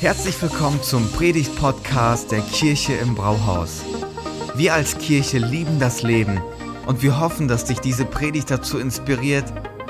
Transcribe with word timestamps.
Herzlich 0.00 0.40
willkommen 0.40 0.82
zum 0.82 1.12
Predigt-Podcast 1.12 2.32
der 2.32 2.40
Kirche 2.40 2.94
im 2.94 3.14
Brauhaus. 3.14 3.82
Wir 4.54 4.72
als 4.72 4.96
Kirche 4.96 5.36
lieben 5.36 5.78
das 5.78 6.02
Leben 6.02 6.40
und 6.86 7.02
wir 7.02 7.20
hoffen, 7.20 7.48
dass 7.48 7.66
dich 7.66 7.80
diese 7.80 8.06
Predigt 8.06 8.50
dazu 8.50 8.78
inspiriert, 8.78 9.44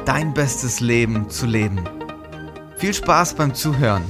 dein 0.06 0.34
bestes 0.34 0.80
Leben 0.80 1.30
zu 1.30 1.46
leben. 1.46 1.88
Viel 2.76 2.92
Spaß 2.92 3.34
beim 3.34 3.54
Zuhören. 3.54 4.02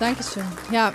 Dankeschön. 0.00 0.46
Ja, 0.70 0.94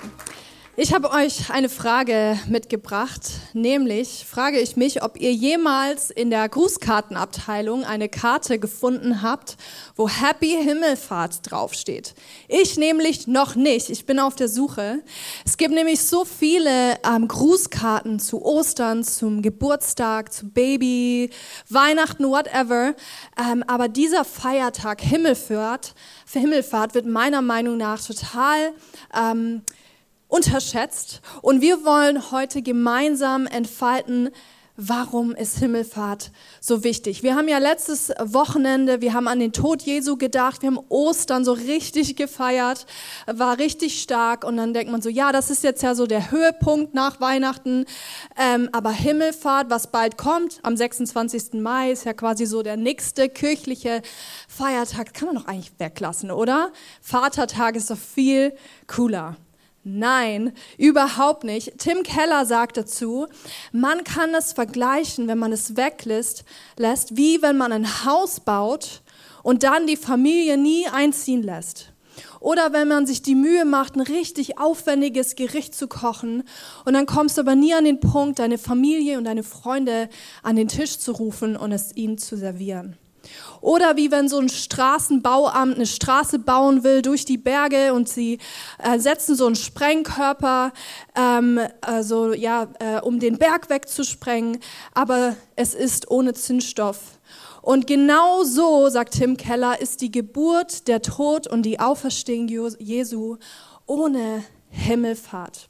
ich 0.76 0.92
habe 0.92 1.12
euch 1.12 1.52
eine 1.52 1.70
Frage 1.70 2.40
mitgebracht, 2.48 3.39
nämlich 3.54 4.26
frage 4.30 4.60
ich 4.60 4.76
mich, 4.76 5.04
ob 5.04 5.20
ihr 5.20 5.34
jemals 5.34 6.10
in 6.10 6.30
der 6.30 6.48
Grußkartenabteilung 6.50 7.84
eine 7.84 8.10
Karte 8.10 8.60
gefunden 8.60 9.22
habt, 9.22 9.58
wo 9.96 10.08
Happy 10.08 10.58
Himmelfahrt 10.64 11.50
draufsteht. 11.50 12.14
Ich 12.48 12.78
nämlich 12.78 13.28
noch 13.28 13.56
nicht. 13.56 13.90
Ich 13.90 14.06
bin 14.06 14.20
auf 14.20 14.36
der 14.36 14.50
Suche. 14.50 15.04
Es 15.46 15.58
gibt 15.58 15.74
nämlich 15.74 16.02
so 16.02 16.26
viele 16.26 16.98
ähm, 17.06 17.28
Grußkarten 17.28 18.20
zu 18.20 18.44
Ostern, 18.44 19.04
zum 19.04 19.42
Geburtstag, 19.42 20.32
zu 20.34 20.50
Baby, 20.50 21.30
Weihnachten, 21.70 22.26
whatever. 22.26 22.96
Ähm, 23.40 23.64
aber 23.68 23.88
dieser 23.88 24.26
Feiertag 24.26 25.02
Himmelfahrt, 25.02 25.94
für 26.26 26.40
Himmelfahrt 26.40 26.94
wird 26.94 27.06
meiner 27.06 27.42
Meinung 27.42 27.78
nach 27.78 28.04
total 28.04 28.74
ähm, 29.16 29.62
unterschätzt. 30.30 31.20
Und 31.42 31.60
wir 31.60 31.84
wollen 31.84 32.32
heute 32.32 32.62
gemeinsam 32.62 33.46
entfalten, 33.48 34.30
warum 34.82 35.36
ist 35.36 35.58
Himmelfahrt 35.58 36.32
so 36.62 36.86
wichtig? 36.86 37.22
Wir 37.22 37.36
haben 37.36 37.50
ja 37.50 37.58
letztes 37.58 38.14
Wochenende, 38.24 39.02
wir 39.02 39.14
haben 39.14 39.28
an 39.28 39.40
den 39.40 39.52
Tod 39.52 39.82
Jesu 39.82 40.16
gedacht, 40.16 40.62
wir 40.62 40.68
haben 40.68 40.80
Ostern 40.88 41.44
so 41.44 41.52
richtig 41.52 42.16
gefeiert, 42.16 42.86
war 43.28 43.58
richtig 43.58 44.02
stark 44.02 44.46
und 44.46 44.56
dann 44.56 44.74
denkt 44.74 44.90
man 44.90 45.02
so, 45.02 45.10
ja, 45.10 45.34
das 45.34 45.50
ist 45.50 45.66
jetzt 45.66 45.84
ja 45.84 45.96
so 45.96 46.08
der 46.08 46.32
Höhepunkt 46.32 46.94
nach 46.94 47.20
Weihnachten, 47.20 47.86
ähm, 48.38 48.70
aber 48.72 48.92
Himmelfahrt, 48.92 49.70
was 49.70 49.92
bald 49.92 50.18
kommt, 50.18 50.60
am 50.64 50.78
26. 50.78 51.56
Mai 51.56 51.92
ist 51.92 52.06
ja 52.06 52.14
quasi 52.14 52.46
so 52.46 52.64
der 52.64 52.78
nächste 52.78 53.28
kirchliche 53.28 54.02
Feiertag, 54.48 55.14
kann 55.14 55.28
man 55.28 55.36
doch 55.36 55.48
eigentlich 55.48 55.74
weglassen, 55.78 56.32
oder? 56.32 56.72
Vatertag 57.02 57.76
ist 57.76 57.92
doch 57.92 57.98
viel 57.98 58.54
cooler. 58.88 59.36
Nein, 59.92 60.54
überhaupt 60.78 61.44
nicht. 61.44 61.80
Tim 61.80 62.04
Keller 62.04 62.46
sagt 62.46 62.78
dazu, 62.78 63.26
man 63.72 64.04
kann 64.04 64.36
es 64.36 64.54
vergleichen, 64.54 65.28
wenn 65.28 65.40
man 65.40 65.52
es 65.52 65.78
weglässt, 65.78 66.44
lässt, 66.78 67.18
wie 67.18 67.42
wenn 67.42 67.58
man 67.58 67.72
ein 67.72 68.06
Haus 68.06 68.40
baut 68.40 69.02
und 69.42 69.64
dann 69.64 69.88
die 69.88 69.98
Familie 69.98 70.58
nie 70.58 70.88
einziehen 70.88 71.42
lässt. 71.42 71.92
Oder 72.40 72.72
wenn 72.72 72.88
man 72.88 73.08
sich 73.08 73.24
die 73.24 73.34
Mühe 73.34 73.66
macht, 73.66 73.96
ein 73.96 74.02
richtig 74.02 74.60
aufwendiges 74.60 75.36
Gericht 75.36 75.74
zu 75.74 75.88
kochen 75.88 76.44
und 76.86 76.94
dann 76.94 77.08
kommst 77.08 77.38
du 77.38 77.42
aber 77.42 77.56
nie 77.56 77.74
an 77.74 77.86
den 77.86 78.00
Punkt, 78.00 78.38
deine 78.38 78.60
Familie 78.60 79.18
und 79.18 79.24
deine 79.24 79.44
Freunde 79.44 80.10
an 80.44 80.56
den 80.56 80.68
Tisch 80.68 81.00
zu 81.00 81.14
rufen 81.14 81.58
und 81.58 81.72
es 81.72 81.96
ihnen 81.96 82.20
zu 82.20 82.38
servieren. 82.38 82.98
Oder 83.62 83.98
wie 83.98 84.12
wenn 84.12 84.30
so 84.30 84.40
ein 84.40 84.50
Straßenbauamt 84.50 85.76
eine 85.76 85.86
Straße 85.86 86.40
bauen 86.40 86.84
will 86.84 87.02
durch 87.02 87.26
die 87.26 87.38
Berge 87.38 87.94
und 87.94 88.08
sie 88.08 88.40
äh, 88.78 89.00
setzen 89.00 89.36
so 89.36 89.46
einen 89.46 89.56
Sprengkörper, 89.56 90.72
ähm, 91.16 91.60
also 91.82 92.34
ja, 92.34 92.68
äh, 92.80 93.02
um 93.02 93.20
den 93.20 93.38
Berg 93.38 93.70
wegzusprengen, 93.70 94.60
aber 94.94 95.36
es 95.56 95.74
ist 95.74 96.10
ohne 96.10 96.34
Zündstoff. 96.34 97.00
Und 97.62 97.88
genau 97.88 98.44
so, 98.44 98.90
sagt 98.90 99.16
Tim 99.16 99.36
Keller, 99.36 99.82
ist 99.82 100.02
die 100.02 100.12
Geburt, 100.12 100.88
der 100.88 101.02
Tod 101.02 101.46
und 101.48 101.64
die 101.64 101.80
Auferstehung 101.80 102.48
Jesu 102.48 103.38
ohne 103.86 104.44
Himmelfahrt. 104.70 105.70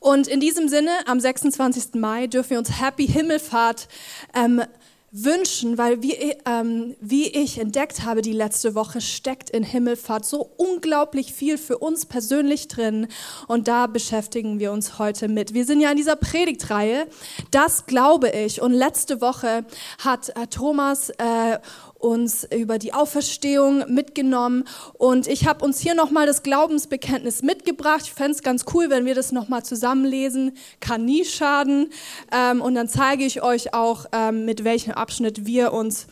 Und 0.00 0.28
in 0.28 0.40
diesem 0.40 0.68
Sinne, 0.68 0.90
am 1.06 1.18
26. 1.18 1.94
Mai 1.94 2.28
dürfen 2.28 2.50
wir 2.50 2.58
uns 2.58 2.80
Happy 2.80 3.06
Himmelfahrt 3.06 3.88
ähm, 4.34 4.62
wünschen, 5.10 5.78
weil 5.78 6.02
wie, 6.02 6.34
ähm, 6.44 6.94
wie 7.00 7.28
ich 7.28 7.58
entdeckt 7.58 8.04
habe 8.04 8.20
die 8.20 8.32
letzte 8.32 8.74
Woche, 8.74 9.00
steckt 9.00 9.48
in 9.50 9.62
Himmelfahrt 9.62 10.26
so 10.26 10.50
unglaublich 10.56 11.32
viel 11.32 11.56
für 11.56 11.78
uns 11.78 12.04
persönlich 12.04 12.68
drin. 12.68 13.08
Und 13.46 13.68
da 13.68 13.86
beschäftigen 13.86 14.58
wir 14.58 14.70
uns 14.70 14.98
heute 14.98 15.28
mit. 15.28 15.54
Wir 15.54 15.64
sind 15.64 15.80
ja 15.80 15.90
in 15.90 15.96
dieser 15.96 16.16
Predigtreihe, 16.16 17.06
das 17.50 17.86
glaube 17.86 18.30
ich. 18.30 18.60
Und 18.60 18.72
letzte 18.72 19.20
Woche 19.20 19.64
hat 19.98 20.28
äh, 20.30 20.46
Thomas 20.46 21.08
äh, 21.10 21.58
uns 21.98 22.44
über 22.44 22.78
die 22.78 22.94
Auferstehung 22.94 23.92
mitgenommen 23.92 24.64
und 24.94 25.26
ich 25.26 25.46
habe 25.46 25.64
uns 25.64 25.80
hier 25.80 25.94
nochmal 25.94 26.26
das 26.26 26.42
Glaubensbekenntnis 26.42 27.42
mitgebracht. 27.42 28.02
Ich 28.04 28.12
fände 28.12 28.32
es 28.32 28.42
ganz 28.42 28.64
cool, 28.72 28.90
wenn 28.90 29.04
wir 29.04 29.14
das 29.14 29.32
nochmal 29.32 29.64
zusammenlesen. 29.64 30.56
Kann 30.80 31.04
nie 31.04 31.24
schaden. 31.24 31.90
Ähm, 32.32 32.60
und 32.60 32.74
dann 32.74 32.88
zeige 32.88 33.24
ich 33.24 33.42
euch 33.42 33.74
auch, 33.74 34.06
ähm, 34.12 34.44
mit 34.44 34.64
welchem 34.64 34.92
Abschnitt 34.92 35.44
wir 35.46 35.72
uns 35.72 36.06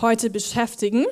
heute 0.00 0.30
beschäftigen. 0.30 1.04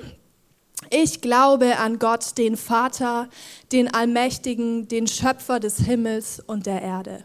Ich 0.91 1.21
glaube 1.21 1.79
an 1.79 1.99
Gott, 1.99 2.37
den 2.39 2.57
Vater, 2.57 3.29
den 3.73 3.93
Allmächtigen, 3.93 4.89
den 4.89 5.07
Schöpfer 5.07 5.61
des 5.61 5.79
Himmels 5.79 6.41
und 6.41 6.67
der 6.67 6.83
Erde 6.83 7.25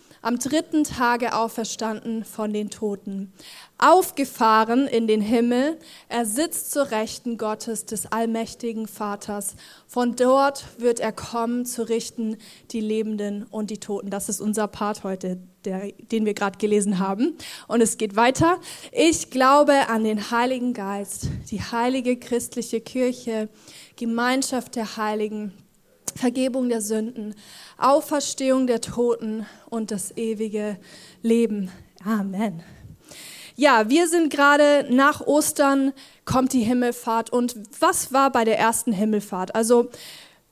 am 0.21 0.37
dritten 0.37 0.83
Tage 0.83 1.35
auferstanden 1.35 2.23
von 2.23 2.53
den 2.53 2.69
Toten, 2.69 3.33
aufgefahren 3.77 4.87
in 4.87 5.07
den 5.07 5.21
Himmel, 5.21 5.79
er 6.09 6.25
sitzt 6.25 6.71
zur 6.71 6.91
Rechten 6.91 7.37
Gottes 7.37 7.85
des 7.85 8.11
allmächtigen 8.11 8.87
Vaters. 8.87 9.55
Von 9.87 10.15
dort 10.15 10.65
wird 10.77 10.99
er 10.99 11.11
kommen 11.11 11.65
zu 11.65 11.87
richten 11.89 12.37
die 12.71 12.81
Lebenden 12.81 13.43
und 13.45 13.71
die 13.71 13.79
Toten. 13.79 14.11
Das 14.11 14.29
ist 14.29 14.39
unser 14.39 14.67
Part 14.67 15.03
heute, 15.03 15.39
der, 15.65 15.91
den 16.11 16.25
wir 16.25 16.35
gerade 16.35 16.59
gelesen 16.59 16.99
haben. 16.99 17.35
Und 17.67 17.81
es 17.81 17.97
geht 17.97 18.15
weiter. 18.15 18.59
Ich 18.91 19.31
glaube 19.31 19.89
an 19.89 20.03
den 20.03 20.29
Heiligen 20.29 20.73
Geist, 20.73 21.27
die 21.49 21.61
heilige 21.61 22.17
christliche 22.17 22.81
Kirche, 22.81 23.49
Gemeinschaft 23.95 24.75
der 24.75 24.97
Heiligen, 24.97 25.53
Vergebung 26.15 26.69
der 26.69 26.81
Sünden, 26.81 27.35
Auferstehung 27.77 28.67
der 28.67 28.81
Toten 28.81 29.45
und 29.69 29.91
das 29.91 30.15
ewige 30.17 30.77
Leben. 31.21 31.71
Amen. 32.05 32.63
Ja, 33.55 33.89
wir 33.89 34.07
sind 34.07 34.31
gerade 34.31 34.87
nach 34.89 35.21
Ostern, 35.21 35.93
kommt 36.25 36.53
die 36.53 36.63
Himmelfahrt. 36.63 37.31
Und 37.31 37.55
was 37.79 38.11
war 38.13 38.31
bei 38.31 38.43
der 38.43 38.57
ersten 38.57 38.91
Himmelfahrt? 38.91 39.53
Also, 39.53 39.89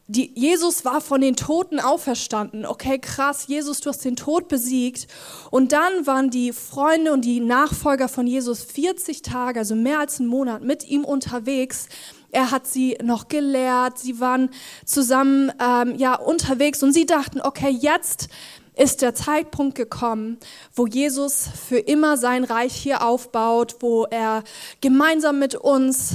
die, 0.10 0.32
Jesus 0.34 0.86
war 0.86 1.02
von 1.02 1.22
den 1.22 1.36
Toten 1.36 1.80
auferstanden. 1.80 2.66
Okay, 2.66 2.98
krass, 2.98 3.46
Jesus, 3.48 3.80
du 3.80 3.90
hast 3.90 4.04
den 4.04 4.16
Tod 4.16 4.48
besiegt. 4.48 5.08
Und 5.52 5.72
dann 5.72 6.08
waren 6.08 6.32
die 6.32 6.52
Freunde 6.52 7.14
und 7.14 7.24
die 7.24 7.40
Nachfolger 7.40 8.10
von 8.10 8.26
Jesus 8.26 8.64
40 8.64 9.22
Tage, 9.22 9.60
also 9.60 9.76
mehr 9.76 10.00
als 10.00 10.20
einen 10.20 10.28
Monat, 10.28 10.64
mit 10.64 10.90
ihm 10.90 11.06
unterwegs 11.06 11.88
er 12.32 12.52
hat 12.52 12.68
sie 12.68 12.96
noch 13.02 13.28
gelehrt, 13.28 13.98
sie 13.98 14.20
waren 14.20 14.52
zusammen 14.86 15.52
ähm, 15.60 15.96
ja 15.96 16.14
unterwegs 16.14 16.84
und 16.84 16.94
sie 16.94 17.08
dachten, 17.08 17.42
okay, 17.42 17.70
jetzt 17.70 18.30
ist 18.78 19.02
der 19.02 19.16
Zeitpunkt 19.16 19.74
gekommen, 19.74 20.38
wo 20.76 20.86
Jesus 20.86 21.50
für 21.68 21.80
immer 21.80 22.18
sein 22.18 22.44
Reich 22.44 22.76
hier 22.76 23.04
aufbaut, 23.04 23.78
wo 23.80 24.06
er 24.06 24.44
gemeinsam 24.80 25.40
mit 25.40 25.56
uns 25.56 26.12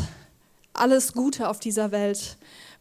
alles 0.73 1.12
Gute 1.12 1.49
auf 1.49 1.58
dieser 1.58 1.90
Welt 1.90 2.37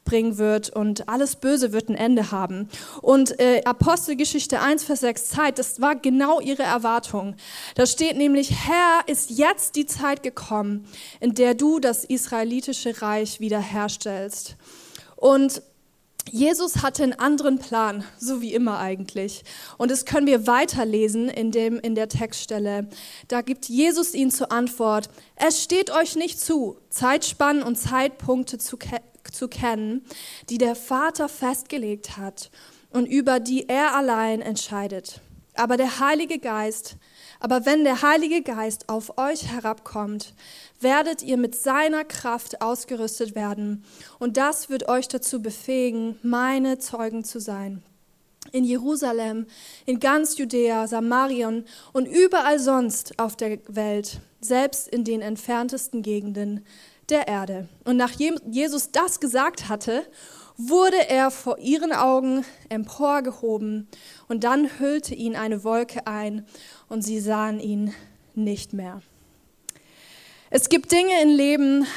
bringen 0.06 0.38
wird 0.38 0.70
und 0.70 1.08
alles 1.10 1.36
Böse 1.36 1.72
wird 1.72 1.90
ein 1.90 1.96
Ende 1.96 2.32
haben. 2.32 2.68
Und 3.02 3.40
äh, 3.40 3.62
Apostelgeschichte 3.66 4.60
1, 4.60 4.84
Vers 4.84 5.02
6 5.02 5.26
Zeit, 5.30 5.60
das 5.60 5.82
war 5.82 5.96
genau 5.96 6.40
ihre 6.40 6.64
Erwartung. 6.64 7.36
Da 7.76 7.86
steht 7.86 8.18
nämlich, 8.18 8.52
Herr, 8.52 9.02
ist 9.08 9.30
jetzt 9.30 9.76
die 9.76 9.86
Zeit 9.86 10.24
gekommen, 10.24 10.86
in 11.20 11.34
der 11.34 11.54
du 11.54 11.80
das 11.80 12.04
israelitische 12.04 13.02
Reich 13.02 13.40
wiederherstellst. 13.40 14.56
Und 15.16 15.62
Jesus 16.32 16.82
hatte 16.82 17.04
einen 17.04 17.14
anderen 17.14 17.60
Plan, 17.60 18.04
so 18.18 18.42
wie 18.42 18.54
immer 18.54 18.80
eigentlich. 18.80 19.44
Und 19.78 19.92
das 19.92 20.06
können 20.06 20.26
wir 20.26 20.48
weiterlesen 20.48 21.30
in, 21.30 21.52
dem, 21.52 21.80
in 21.80 21.96
der 21.96 22.08
Textstelle. 22.08 22.88
Da 23.28 23.42
gibt 23.42 23.68
Jesus 23.68 24.14
ihnen 24.14 24.32
zur 24.32 24.52
Antwort, 24.52 25.10
es 25.36 25.62
steht 25.62 25.92
euch 25.92 26.16
nicht 26.16 26.40
zu, 26.40 26.78
Zeitspannen 26.90 27.62
und 27.62 27.78
Zeitpunkte 27.78 28.58
zu, 28.58 28.78
zu 29.31 29.48
kennen, 29.48 30.06
die 30.50 30.58
der 30.58 30.75
Vater 30.75 31.30
festgelegt 31.30 32.18
hat, 32.18 32.52
und 32.92 33.08
über 33.08 33.40
die 33.40 33.68
er 33.70 33.96
allein 33.96 34.42
entscheidet. 34.42 35.20
Aber 35.56 35.78
der 35.78 36.00
Heilige 36.00 36.40
Geist, 36.40 36.98
aber 37.40 37.66
wenn 37.66 37.84
der 37.84 38.02
Heilige 38.02 38.42
Geist 38.42 38.90
auf 38.90 39.18
euch 39.18 39.52
herabkommt, 39.52 40.34
werdet 40.80 41.22
ihr 41.22 41.38
mit 41.38 41.56
seiner 41.56 42.04
Kraft 42.06 42.62
ausgerüstet 42.62 43.36
werden. 43.36 43.84
Und 44.18 44.38
das 44.38 44.70
wird 44.70 44.90
euch 44.90 45.08
dazu 45.08 45.42
befähigen, 45.42 46.18
meine 46.24 46.80
Zeugen 46.80 47.24
zu 47.24 47.40
sein. 47.40 47.84
In 48.52 48.64
Jerusalem, 48.64 49.46
in 49.86 50.00
ganz 50.00 50.38
Judäa, 50.38 50.88
Samarien 50.88 51.66
und 51.94 52.08
überall 52.08 52.60
sonst 52.60 53.18
auf 53.19 53.36
der 53.36 53.60
Welt, 53.68 54.19
selbst 54.42 54.88
in 54.88 55.04
den 55.04 55.22
entferntesten 55.22 56.02
Gegenden 56.02 56.66
der 57.10 57.28
Erde. 57.28 57.68
Und 57.84 57.98
nachdem 57.98 58.36
Jesus 58.50 58.92
das 58.92 59.20
gesagt 59.20 59.70
hatte, 59.70 60.04
wurde 60.58 61.10
er 61.10 61.32
vor 61.32 61.58
ihren 61.60 61.92
Augen 61.92 62.46
emporgehoben 62.70 63.88
und 64.28 64.44
dann 64.44 64.80
hüllte 64.80 65.16
ihn 65.16 65.36
eine 65.36 65.64
Wolke 65.64 66.06
ein 66.08 66.46
und 66.90 67.02
sie 67.02 67.20
sahen 67.20 67.60
ihn 67.60 67.94
nicht 68.36 68.74
mehr. 68.74 69.02
Es 70.56 70.70
gibt 70.70 70.92
Dinge 70.92 71.20
im 71.24 71.30
Leben, 71.30 71.88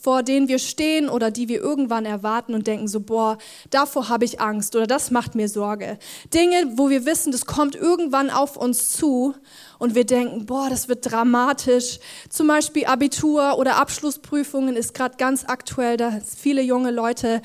vor 0.00 0.22
denen 0.22 0.48
wir 0.48 0.58
stehen 0.58 1.10
oder 1.10 1.30
die 1.30 1.48
wir 1.48 1.60
irgendwann 1.60 2.06
erwarten 2.06 2.54
und 2.54 2.66
denken 2.66 2.88
so, 2.88 3.00
boah, 3.00 3.36
davor 3.68 4.08
habe 4.08 4.24
ich 4.24 4.40
Angst 4.40 4.74
oder 4.74 4.86
das 4.86 5.10
macht 5.10 5.34
mir 5.34 5.48
Sorge. 5.48 5.98
Dinge, 6.32 6.72
wo 6.76 6.88
wir 6.88 7.04
wissen, 7.04 7.32
das 7.32 7.44
kommt 7.44 7.76
irgendwann 7.76 8.30
auf 8.30 8.56
uns 8.56 8.92
zu 8.92 9.34
und 9.78 9.94
wir 9.94 10.04
denken, 10.04 10.46
boah, 10.46 10.68
das 10.68 10.88
wird 10.88 11.10
dramatisch. 11.10 11.98
Zum 12.28 12.48
Beispiel 12.48 12.86
Abitur 12.86 13.58
oder 13.58 13.76
Abschlussprüfungen 13.76 14.76
ist 14.76 14.94
gerade 14.94 15.16
ganz 15.16 15.44
aktuell, 15.46 15.96
da 15.96 16.20
viele 16.36 16.62
junge 16.62 16.90
Leute 16.90 17.42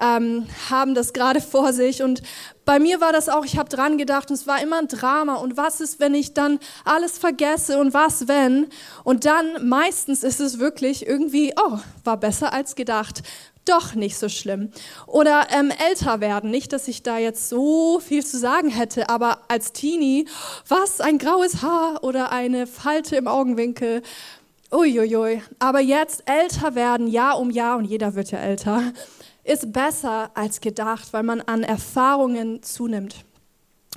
ähm, 0.00 0.46
haben 0.70 0.94
das 0.94 1.12
gerade 1.12 1.40
vor 1.42 1.72
sich. 1.72 2.02
Und 2.02 2.22
bei 2.64 2.78
mir 2.78 3.00
war 3.00 3.12
das 3.12 3.28
auch, 3.28 3.44
ich 3.44 3.58
habe 3.58 3.68
dran 3.68 3.98
gedacht 3.98 4.30
und 4.30 4.34
es 4.36 4.46
war 4.46 4.62
immer 4.62 4.78
ein 4.78 4.88
Drama. 4.88 5.36
Und 5.36 5.56
was 5.56 5.80
ist, 5.80 6.00
wenn 6.00 6.14
ich 6.14 6.34
dann 6.34 6.58
alles 6.84 7.18
vergesse 7.18 7.78
und 7.78 7.94
was, 7.94 8.28
wenn? 8.28 8.68
Und 9.04 9.24
dann 9.24 9.68
meistens 9.68 10.22
ist 10.22 10.40
es 10.40 10.58
wirklich 10.58 11.06
irgendwie, 11.06 11.54
oh, 11.56 11.78
war 12.04 12.16
besser 12.16 12.52
als 12.52 12.74
gedacht. 12.76 13.22
Doch 13.64 13.94
nicht 13.94 14.18
so 14.18 14.28
schlimm. 14.28 14.70
Oder 15.06 15.46
ähm, 15.50 15.70
älter 15.88 16.20
werden. 16.20 16.50
Nicht, 16.50 16.72
dass 16.72 16.88
ich 16.88 17.02
da 17.02 17.18
jetzt 17.18 17.48
so 17.48 18.00
viel 18.00 18.24
zu 18.24 18.38
sagen 18.38 18.68
hätte, 18.70 19.08
aber 19.08 19.38
als 19.48 19.72
Teenie, 19.72 20.26
was, 20.66 21.00
ein 21.00 21.18
graues 21.18 21.62
Haar 21.62 22.02
oder 22.02 22.32
eine 22.32 22.66
Falte 22.66 23.16
im 23.16 23.28
Augenwinkel. 23.28 24.02
Uiuiui. 24.72 25.42
Aber 25.58 25.80
jetzt 25.80 26.24
älter 26.26 26.74
werden, 26.74 27.06
Jahr 27.06 27.38
um 27.38 27.50
Jahr, 27.50 27.76
und 27.76 27.84
jeder 27.84 28.14
wird 28.14 28.30
ja 28.30 28.38
älter 28.38 28.92
ist 29.44 29.72
besser 29.72 30.30
als 30.34 30.60
gedacht, 30.60 31.12
weil 31.12 31.22
man 31.22 31.40
an 31.40 31.62
Erfahrungen 31.62 32.62
zunimmt. 32.62 33.24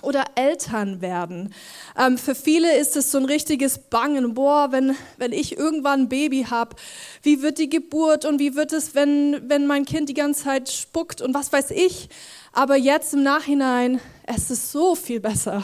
Oder 0.01 0.25
Eltern 0.35 1.01
werden. 1.01 1.53
Ähm, 1.97 2.17
für 2.17 2.35
viele 2.35 2.77
ist 2.77 2.95
es 2.95 3.11
so 3.11 3.17
ein 3.17 3.25
richtiges 3.25 3.77
Bangen. 3.77 4.33
Boah, 4.33 4.71
wenn, 4.71 4.95
wenn 5.17 5.31
ich 5.31 5.57
irgendwann 5.57 6.01
ein 6.01 6.09
Baby 6.09 6.45
habe, 6.49 6.75
wie 7.23 7.41
wird 7.41 7.57
die 7.57 7.69
Geburt 7.69 8.25
und 8.25 8.39
wie 8.39 8.55
wird 8.55 8.73
es, 8.73 8.93
wenn, 8.93 9.49
wenn 9.49 9.67
mein 9.67 9.85
Kind 9.85 10.09
die 10.09 10.13
ganze 10.13 10.43
Zeit 10.43 10.69
spuckt 10.69 11.21
und 11.21 11.33
was 11.33 11.51
weiß 11.53 11.71
ich. 11.71 12.09
Aber 12.51 12.75
jetzt 12.75 13.13
im 13.13 13.23
Nachhinein, 13.23 13.99
es 14.25 14.51
ist 14.51 14.71
so 14.71 14.95
viel 14.95 15.19
besser 15.21 15.63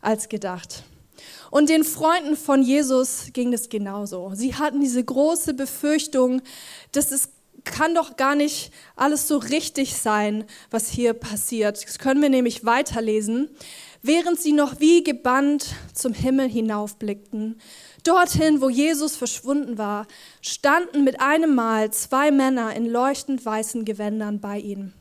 als 0.00 0.28
gedacht. 0.28 0.84
Und 1.50 1.70
den 1.70 1.84
Freunden 1.84 2.36
von 2.36 2.62
Jesus 2.62 3.28
ging 3.32 3.52
es 3.52 3.68
genauso. 3.68 4.32
Sie 4.34 4.54
hatten 4.54 4.80
diese 4.80 5.02
große 5.02 5.54
Befürchtung, 5.54 6.42
dass 6.92 7.10
es 7.10 7.30
kann 7.68 7.94
doch 7.94 8.16
gar 8.16 8.34
nicht 8.34 8.72
alles 8.96 9.28
so 9.28 9.38
richtig 9.38 9.94
sein, 9.94 10.44
was 10.70 10.88
hier 10.88 11.12
passiert. 11.12 11.84
Das 11.84 11.98
können 11.98 12.20
wir 12.20 12.28
nämlich 12.28 12.64
weiterlesen. 12.64 13.48
Während 14.02 14.40
sie 14.40 14.52
noch 14.52 14.80
wie 14.80 15.02
gebannt 15.02 15.74
zum 15.92 16.12
Himmel 16.12 16.48
hinaufblickten, 16.48 17.60
dorthin, 18.04 18.60
wo 18.60 18.68
Jesus 18.68 19.16
verschwunden 19.16 19.76
war, 19.76 20.06
standen 20.40 21.04
mit 21.04 21.20
einem 21.20 21.54
Mal 21.54 21.92
zwei 21.92 22.30
Männer 22.30 22.74
in 22.74 22.86
leuchtend 22.86 23.44
weißen 23.44 23.84
Gewändern 23.84 24.40
bei 24.40 24.58
ihnen. 24.58 24.94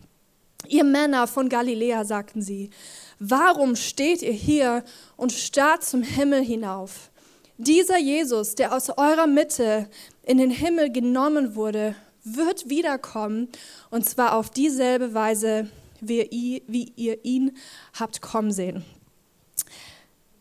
Ihr 0.68 0.84
Männer 0.84 1.28
von 1.28 1.50
Galiläa, 1.50 2.04
sagten 2.06 2.42
sie, 2.42 2.72
warum 3.20 3.75
steht 3.75 4.22
ihr 4.22 4.34
hier 4.34 4.84
und 5.16 5.31
starrt 5.31 5.84
zum 5.84 6.02
Himmel 6.02 6.44
hinauf? 6.44 7.12
Dieser 7.58 7.98
Jesus, 7.98 8.56
der 8.56 8.75
aus 8.75 8.90
eurer 8.90 9.28
Mitte 9.28 9.90
in 10.24 10.38
den 10.38 10.52
Himmel 10.52 10.92
genommen 10.92 11.56
wurde, 11.56 11.96
wird 12.35 12.69
wiederkommen 12.69 13.50
und 13.89 14.07
zwar 14.07 14.35
auf 14.35 14.50
dieselbe 14.50 15.13
Weise, 15.13 15.69
wie 16.01 16.94
ihr 16.95 17.25
ihn 17.25 17.57
habt 17.94 18.21
kommen 18.21 18.51
sehen. 18.51 18.83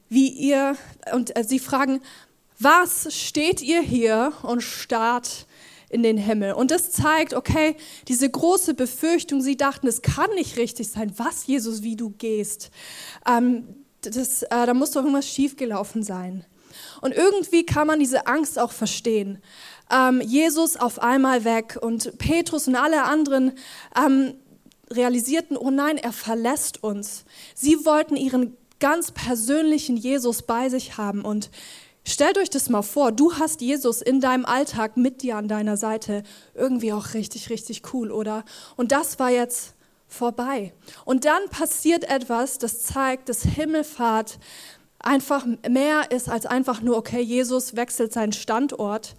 Wie 0.08 0.28
ihr, 0.28 0.76
und 1.12 1.36
äh, 1.36 1.42
sie 1.42 1.58
fragen, 1.58 2.00
was 2.58 3.14
steht 3.14 3.60
ihr 3.60 3.82
hier 3.82 4.32
und 4.42 4.62
starrt 4.62 5.46
in 5.88 6.02
den 6.02 6.16
Himmel? 6.16 6.52
Und 6.52 6.70
das 6.70 6.90
zeigt, 6.90 7.34
okay, 7.34 7.76
diese 8.08 8.30
große 8.30 8.74
Befürchtung, 8.74 9.40
sie 9.40 9.56
dachten, 9.56 9.86
es 9.86 10.02
kann 10.02 10.30
nicht 10.34 10.56
richtig 10.56 10.88
sein. 10.88 11.12
Was, 11.16 11.46
Jesus, 11.46 11.82
wie 11.82 11.96
du 11.96 12.10
gehst? 12.10 12.70
Ähm, 13.26 13.66
das, 14.00 14.42
äh, 14.44 14.48
da 14.66 14.74
muss 14.74 14.92
doch 14.92 15.00
irgendwas 15.00 15.28
schiefgelaufen 15.28 16.02
sein. 16.02 16.44
Und 17.00 17.12
irgendwie 17.12 17.66
kann 17.66 17.86
man 17.86 17.98
diese 17.98 18.26
Angst 18.26 18.58
auch 18.58 18.72
verstehen 18.72 19.42
ähm, 19.90 20.20
Jesus 20.20 20.76
auf 20.76 21.00
einmal 21.00 21.44
weg 21.44 21.78
und 21.80 22.18
Petrus 22.18 22.68
und 22.68 22.76
alle 22.76 23.04
anderen 23.04 23.52
ähm, 23.96 24.34
realisierten, 24.90 25.56
oh 25.56 25.70
nein, 25.70 25.98
er 25.98 26.12
verlässt 26.12 26.82
uns. 26.82 27.24
Sie 27.54 27.84
wollten 27.84 28.16
ihren 28.16 28.56
ganz 28.78 29.10
persönlichen 29.10 29.96
Jesus 29.96 30.42
bei 30.42 30.68
sich 30.68 30.96
haben 30.96 31.22
und 31.24 31.50
Stellt 32.08 32.38
euch 32.38 32.50
das 32.50 32.70
mal 32.70 32.82
vor, 32.82 33.10
du 33.10 33.34
hast 33.34 33.60
Jesus 33.60 34.00
in 34.00 34.20
deinem 34.20 34.44
Alltag 34.44 34.96
mit 34.96 35.22
dir 35.22 35.36
an 35.36 35.48
deiner 35.48 35.76
Seite. 35.76 36.22
Irgendwie 36.54 36.92
auch 36.92 37.14
richtig, 37.14 37.50
richtig 37.50 37.92
cool, 37.92 38.12
oder? 38.12 38.44
Und 38.76 38.92
das 38.92 39.18
war 39.18 39.30
jetzt 39.30 39.74
vorbei. 40.06 40.72
Und 41.04 41.24
dann 41.24 41.48
passiert 41.50 42.04
etwas, 42.04 42.58
das 42.58 42.84
zeigt, 42.84 43.28
dass 43.28 43.42
Himmelfahrt 43.42 44.38
einfach 45.00 45.46
mehr 45.68 46.12
ist 46.12 46.28
als 46.28 46.46
einfach 46.46 46.80
nur, 46.80 46.96
okay, 46.96 47.20
Jesus 47.20 47.74
wechselt 47.74 48.12
seinen 48.12 48.32
Standort, 48.32 49.16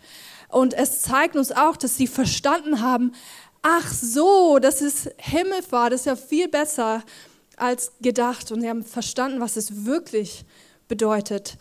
und 0.49 0.73
es 0.73 1.01
zeigt 1.01 1.35
uns 1.35 1.51
auch, 1.51 1.77
dass 1.77 1.97
sie 1.97 2.07
verstanden 2.07 2.81
haben, 2.81 3.13
ach 3.61 3.91
so, 3.91 4.59
das 4.59 4.81
ist 4.81 5.11
Himmelfahrt, 5.17 5.91
das 5.91 6.01
ist 6.01 6.05
ja 6.05 6.15
viel 6.15 6.47
besser 6.47 7.03
als 7.57 7.91
gedacht. 8.01 8.51
Und 8.51 8.61
sie 8.61 8.69
haben 8.69 8.83
verstanden, 8.83 9.41
was 9.41 9.57
es 9.57 9.85
wirklich 9.85 10.45
bedeutet. 10.87 11.57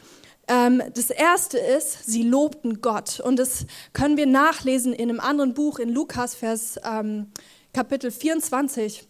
Ähm, 0.49 0.83
das 0.95 1.11
erste 1.11 1.59
ist, 1.59 2.07
sie 2.07 2.23
lobten 2.23 2.81
Gott. 2.81 3.19
Und 3.19 3.39
das 3.39 3.67
können 3.93 4.17
wir 4.17 4.27
nachlesen 4.27 4.93
in 4.93 5.11
einem 5.11 5.21
anderen 5.21 5.55
Buch, 5.55 5.79
in 5.79 5.89
Lukas, 5.89 6.35
Vers 6.35 6.79
ähm, 6.85 7.33
Kapitel 7.73 8.11
24. 8.11 9.09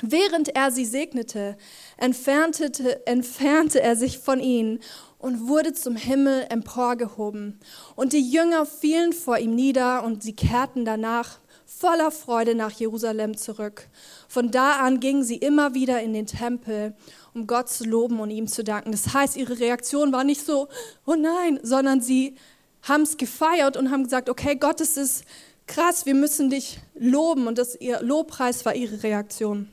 Während 0.00 0.54
er 0.54 0.70
sie 0.70 0.84
segnete, 0.84 1.56
entfernte, 1.96 3.04
entfernte 3.06 3.80
er 3.80 3.96
sich 3.96 4.18
von 4.18 4.38
ihnen 4.38 4.78
und 5.18 5.48
wurde 5.48 5.72
zum 5.72 5.96
Himmel 5.96 6.46
emporgehoben. 6.48 7.58
Und 7.96 8.12
die 8.12 8.30
Jünger 8.30 8.66
fielen 8.66 9.12
vor 9.12 9.38
ihm 9.38 9.54
nieder 9.54 10.04
und 10.04 10.22
sie 10.22 10.34
kehrten 10.34 10.84
danach 10.84 11.38
voller 11.66 12.10
Freude 12.10 12.54
nach 12.54 12.72
Jerusalem 12.72 13.36
zurück. 13.36 13.88
Von 14.26 14.50
da 14.50 14.76
an 14.76 15.00
gingen 15.00 15.22
sie 15.22 15.36
immer 15.36 15.74
wieder 15.74 16.00
in 16.00 16.14
den 16.14 16.26
Tempel, 16.26 16.94
um 17.34 17.46
Gott 17.46 17.68
zu 17.68 17.84
loben 17.84 18.20
und 18.20 18.30
ihm 18.30 18.48
zu 18.48 18.64
danken. 18.64 18.92
Das 18.92 19.12
heißt, 19.12 19.36
ihre 19.36 19.58
Reaktion 19.58 20.12
war 20.12 20.24
nicht 20.24 20.44
so, 20.44 20.68
oh 21.04 21.14
nein, 21.14 21.60
sondern 21.62 22.00
sie 22.00 22.36
haben 22.82 23.02
es 23.02 23.16
gefeiert 23.16 23.76
und 23.76 23.90
haben 23.90 24.04
gesagt, 24.04 24.30
okay, 24.30 24.56
Gott, 24.56 24.80
es 24.80 24.96
ist 24.96 25.24
krass, 25.66 26.06
wir 26.06 26.14
müssen 26.14 26.48
dich 26.48 26.80
loben. 26.94 27.46
Und 27.46 27.58
das, 27.58 27.78
ihr 27.80 28.00
Lobpreis 28.02 28.64
war 28.64 28.74
ihre 28.74 29.02
Reaktion. 29.02 29.68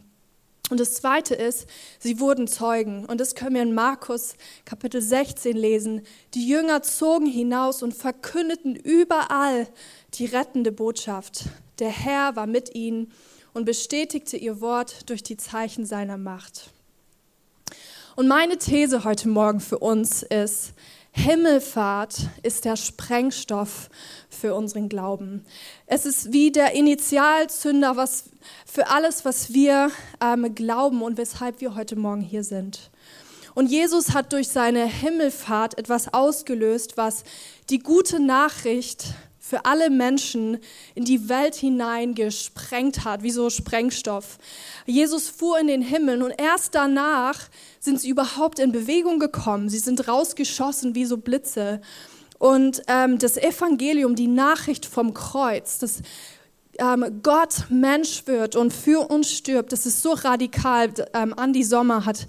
Und 0.72 0.79
das 0.79 0.95
Zweite 0.95 1.36
ist, 1.36 1.67
sie 2.00 2.19
wurden 2.19 2.48
Zeugen. 2.48 3.05
Und 3.05 3.22
das 3.22 3.36
können 3.36 3.55
wir 3.55 3.62
in 3.62 3.75
Markus 3.75 4.36
Kapitel 4.65 5.00
16 5.00 5.55
lesen. 5.55 6.01
Die 6.34 6.48
Jünger 6.48 6.81
zogen 6.81 7.27
hinaus 7.27 7.84
und 7.84 7.93
verkündeten 7.93 8.75
überall 8.75 9.67
die 10.15 10.25
rettende 10.25 10.72
Botschaft. 10.72 11.45
Der 11.77 11.89
Herr 11.89 12.36
war 12.36 12.48
mit 12.48 12.74
ihnen 12.74 13.12
und 13.53 13.65
bestätigte 13.65 14.38
ihr 14.38 14.60
Wort 14.60 15.10
durch 15.10 15.22
die 15.22 15.38
Zeichen 15.38 15.86
seiner 15.86 16.17
Macht. 16.17 16.72
Und 18.15 18.27
meine 18.27 18.57
These 18.57 19.03
heute 19.03 19.27
Morgen 19.27 19.60
für 19.60 19.77
uns 19.77 20.24
ist, 20.24 20.74
Himmelfahrt 21.17 22.27
ist 22.43 22.65
der 22.65 22.75
Sprengstoff 22.75 23.89
für 24.29 24.53
unseren 24.53 24.89
Glauben. 24.89 25.45
Es 25.88 26.05
ist 26.05 26.34
wie 26.34 26.51
der 26.51 26.74
Initialzünder 26.74 27.95
was 27.95 28.25
für 28.65 28.89
alles, 28.89 29.24
was 29.24 29.53
wir 29.53 29.91
ähm, 30.22 30.53
glauben 30.53 31.01
und 31.01 31.17
weshalb 31.17 31.62
wir 31.62 31.74
heute 31.74 31.95
Morgen 31.95 32.22
hier 32.22 32.43
sind. 32.43 32.91
Und 33.53 33.72
Jesus 33.72 34.13
hat 34.13 34.34
durch 34.34 34.50
seine 34.50 34.86
Himmelfahrt 34.86 35.77
etwas 35.77 36.13
ausgelöst, 36.13 36.98
was 36.98 37.24
die 37.69 37.79
gute 37.79 38.19
Nachricht 38.19 39.13
für 39.48 39.66
alle 39.66 39.92
Menschen 39.92 40.58
in 40.96 41.06
die 41.06 41.30
Welt 41.30 41.54
hinein 41.54 42.16
gesprengt 42.16 43.06
hat, 43.06 43.22
wie 43.22 43.30
so 43.30 43.52
Sprengstoff. 43.52 44.40
Jesus 44.88 45.30
fuhr 45.30 45.60
in 45.60 45.68
den 45.68 45.84
Himmel 45.84 46.24
und 46.24 46.32
erst 46.32 46.74
danach 46.74 47.40
sind 47.80 48.02
sie 48.02 48.10
überhaupt 48.10 48.58
in 48.58 48.72
Bewegung 48.72 49.20
gekommen. 49.20 49.70
Sie 49.70 49.78
sind 49.78 50.08
rausgeschossen 50.08 50.96
wie 50.96 51.06
so 51.06 51.18
Blitze. 51.18 51.80
Und 52.40 52.82
ähm, 52.88 53.20
das 53.20 53.38
Evangelium, 53.38 54.16
die 54.16 54.25
Nachricht 54.28 54.88
vom 54.88 55.14
Kreuz, 55.14 55.78
dass 55.78 56.02
ähm, 56.80 57.22
Gott 57.22 57.66
Mensch 57.70 58.25
wird 58.25 58.56
und 58.56 58.74
für 58.74 59.12
uns 59.12 59.32
stirbt, 59.32 59.72
das 59.72 59.86
ist 59.86 60.02
so 60.02 60.14
radikal. 60.14 60.92
Ähm, 61.14 61.36
Andy 61.38 61.64
Sommer 61.64 62.06
hat 62.06 62.25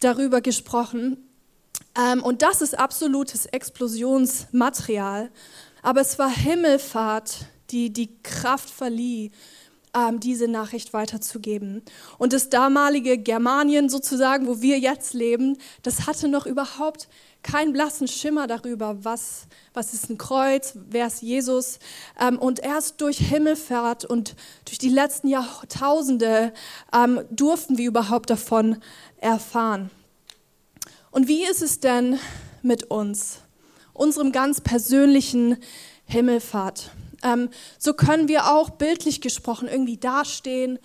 darüber 0.00 0.40
gesprochen. 0.40 1.28
Ähm, 1.96 2.20
und 2.22 2.42
das 2.42 2.62
ist 2.62 2.76
absolutes 2.76 3.46
Explosionsmaterial. 3.46 5.30
Aber 5.88 6.02
es 6.02 6.18
war 6.18 6.28
Himmelfahrt, 6.28 7.46
die 7.70 7.90
die 7.90 8.10
Kraft 8.22 8.68
verlieh, 8.68 9.30
ähm, 9.96 10.20
diese 10.20 10.46
Nachricht 10.46 10.92
weiterzugeben. 10.92 11.80
Und 12.18 12.34
das 12.34 12.50
damalige 12.50 13.16
Germanien 13.16 13.88
sozusagen, 13.88 14.46
wo 14.46 14.60
wir 14.60 14.78
jetzt 14.78 15.14
leben, 15.14 15.56
das 15.82 16.06
hatte 16.06 16.28
noch 16.28 16.44
überhaupt 16.44 17.08
keinen 17.42 17.72
blassen 17.72 18.06
Schimmer 18.06 18.46
darüber, 18.46 19.02
was, 19.02 19.46
was 19.72 19.94
ist 19.94 20.10
ein 20.10 20.18
Kreuz, 20.18 20.74
wer 20.74 21.06
ist 21.06 21.22
Jesus. 21.22 21.78
Ähm, 22.20 22.38
und 22.38 22.60
erst 22.60 23.00
durch 23.00 23.16
Himmelfahrt 23.16 24.04
und 24.04 24.36
durch 24.66 24.76
die 24.76 24.90
letzten 24.90 25.28
Jahrtausende 25.28 26.52
ähm, 26.92 27.22
durften 27.30 27.78
wir 27.78 27.88
überhaupt 27.88 28.28
davon 28.28 28.76
erfahren. 29.16 29.90
Und 31.10 31.28
wie 31.28 31.46
ist 31.46 31.62
es 31.62 31.80
denn 31.80 32.18
mit 32.60 32.90
uns, 32.90 33.38
unserem 33.98 34.32
ganz 34.32 34.60
persönlichen 34.60 35.56
Himmelfahrt? 36.06 36.90
Ähm, 37.22 37.48
so 37.78 37.94
können 37.94 38.28
wir 38.28 38.52
auch 38.52 38.70
bildlich 38.70 39.20
gesprochen 39.20 39.68
irgendwie 39.68 39.96
dastehen 39.96 40.78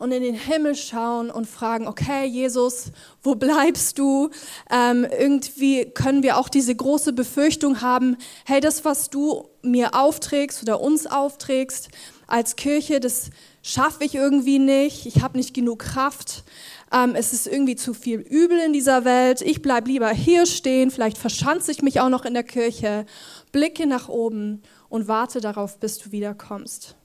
und 0.00 0.12
in 0.12 0.22
den 0.22 0.34
Himmel 0.34 0.74
schauen 0.74 1.30
und 1.30 1.46
fragen, 1.46 1.86
okay, 1.86 2.24
Jesus, 2.24 2.86
wo 3.22 3.34
bleibst 3.34 3.98
du? 3.98 4.30
Ähm, 4.70 5.04
irgendwie 5.04 5.84
können 5.84 6.22
wir 6.22 6.38
auch 6.38 6.48
diese 6.48 6.74
große 6.74 7.12
Befürchtung 7.12 7.82
haben, 7.82 8.16
hey, 8.46 8.60
das, 8.60 8.84
was 8.86 9.10
du 9.10 9.48
mir 9.62 9.94
aufträgst 9.94 10.62
oder 10.62 10.80
uns 10.80 11.06
aufträgst 11.06 11.90
als 12.26 12.56
Kirche, 12.56 12.98
das 12.98 13.30
schaffe 13.62 14.04
ich 14.04 14.14
irgendwie 14.14 14.58
nicht, 14.58 15.04
ich 15.04 15.22
habe 15.22 15.36
nicht 15.36 15.52
genug 15.52 15.80
Kraft, 15.80 16.44
ähm, 16.92 17.14
es 17.14 17.32
ist 17.32 17.46
irgendwie 17.46 17.76
zu 17.76 17.94
viel 17.94 18.20
Übel 18.20 18.58
in 18.58 18.72
dieser 18.72 19.04
Welt, 19.04 19.42
ich 19.42 19.62
bleibe 19.62 19.88
lieber 19.88 20.10
hier 20.10 20.46
stehen, 20.46 20.90
vielleicht 20.90 21.18
verschanze 21.18 21.70
ich 21.70 21.82
mich 21.82 22.00
auch 22.00 22.08
noch 22.08 22.24
in 22.24 22.34
der 22.34 22.42
Kirche, 22.42 23.06
blicke 23.52 23.86
nach 23.86 24.08
oben 24.08 24.62
und 24.88 25.08
warte 25.08 25.40
darauf, 25.40 25.78
bis 25.78 25.98
du 25.98 26.12
wiederkommst. 26.12 26.96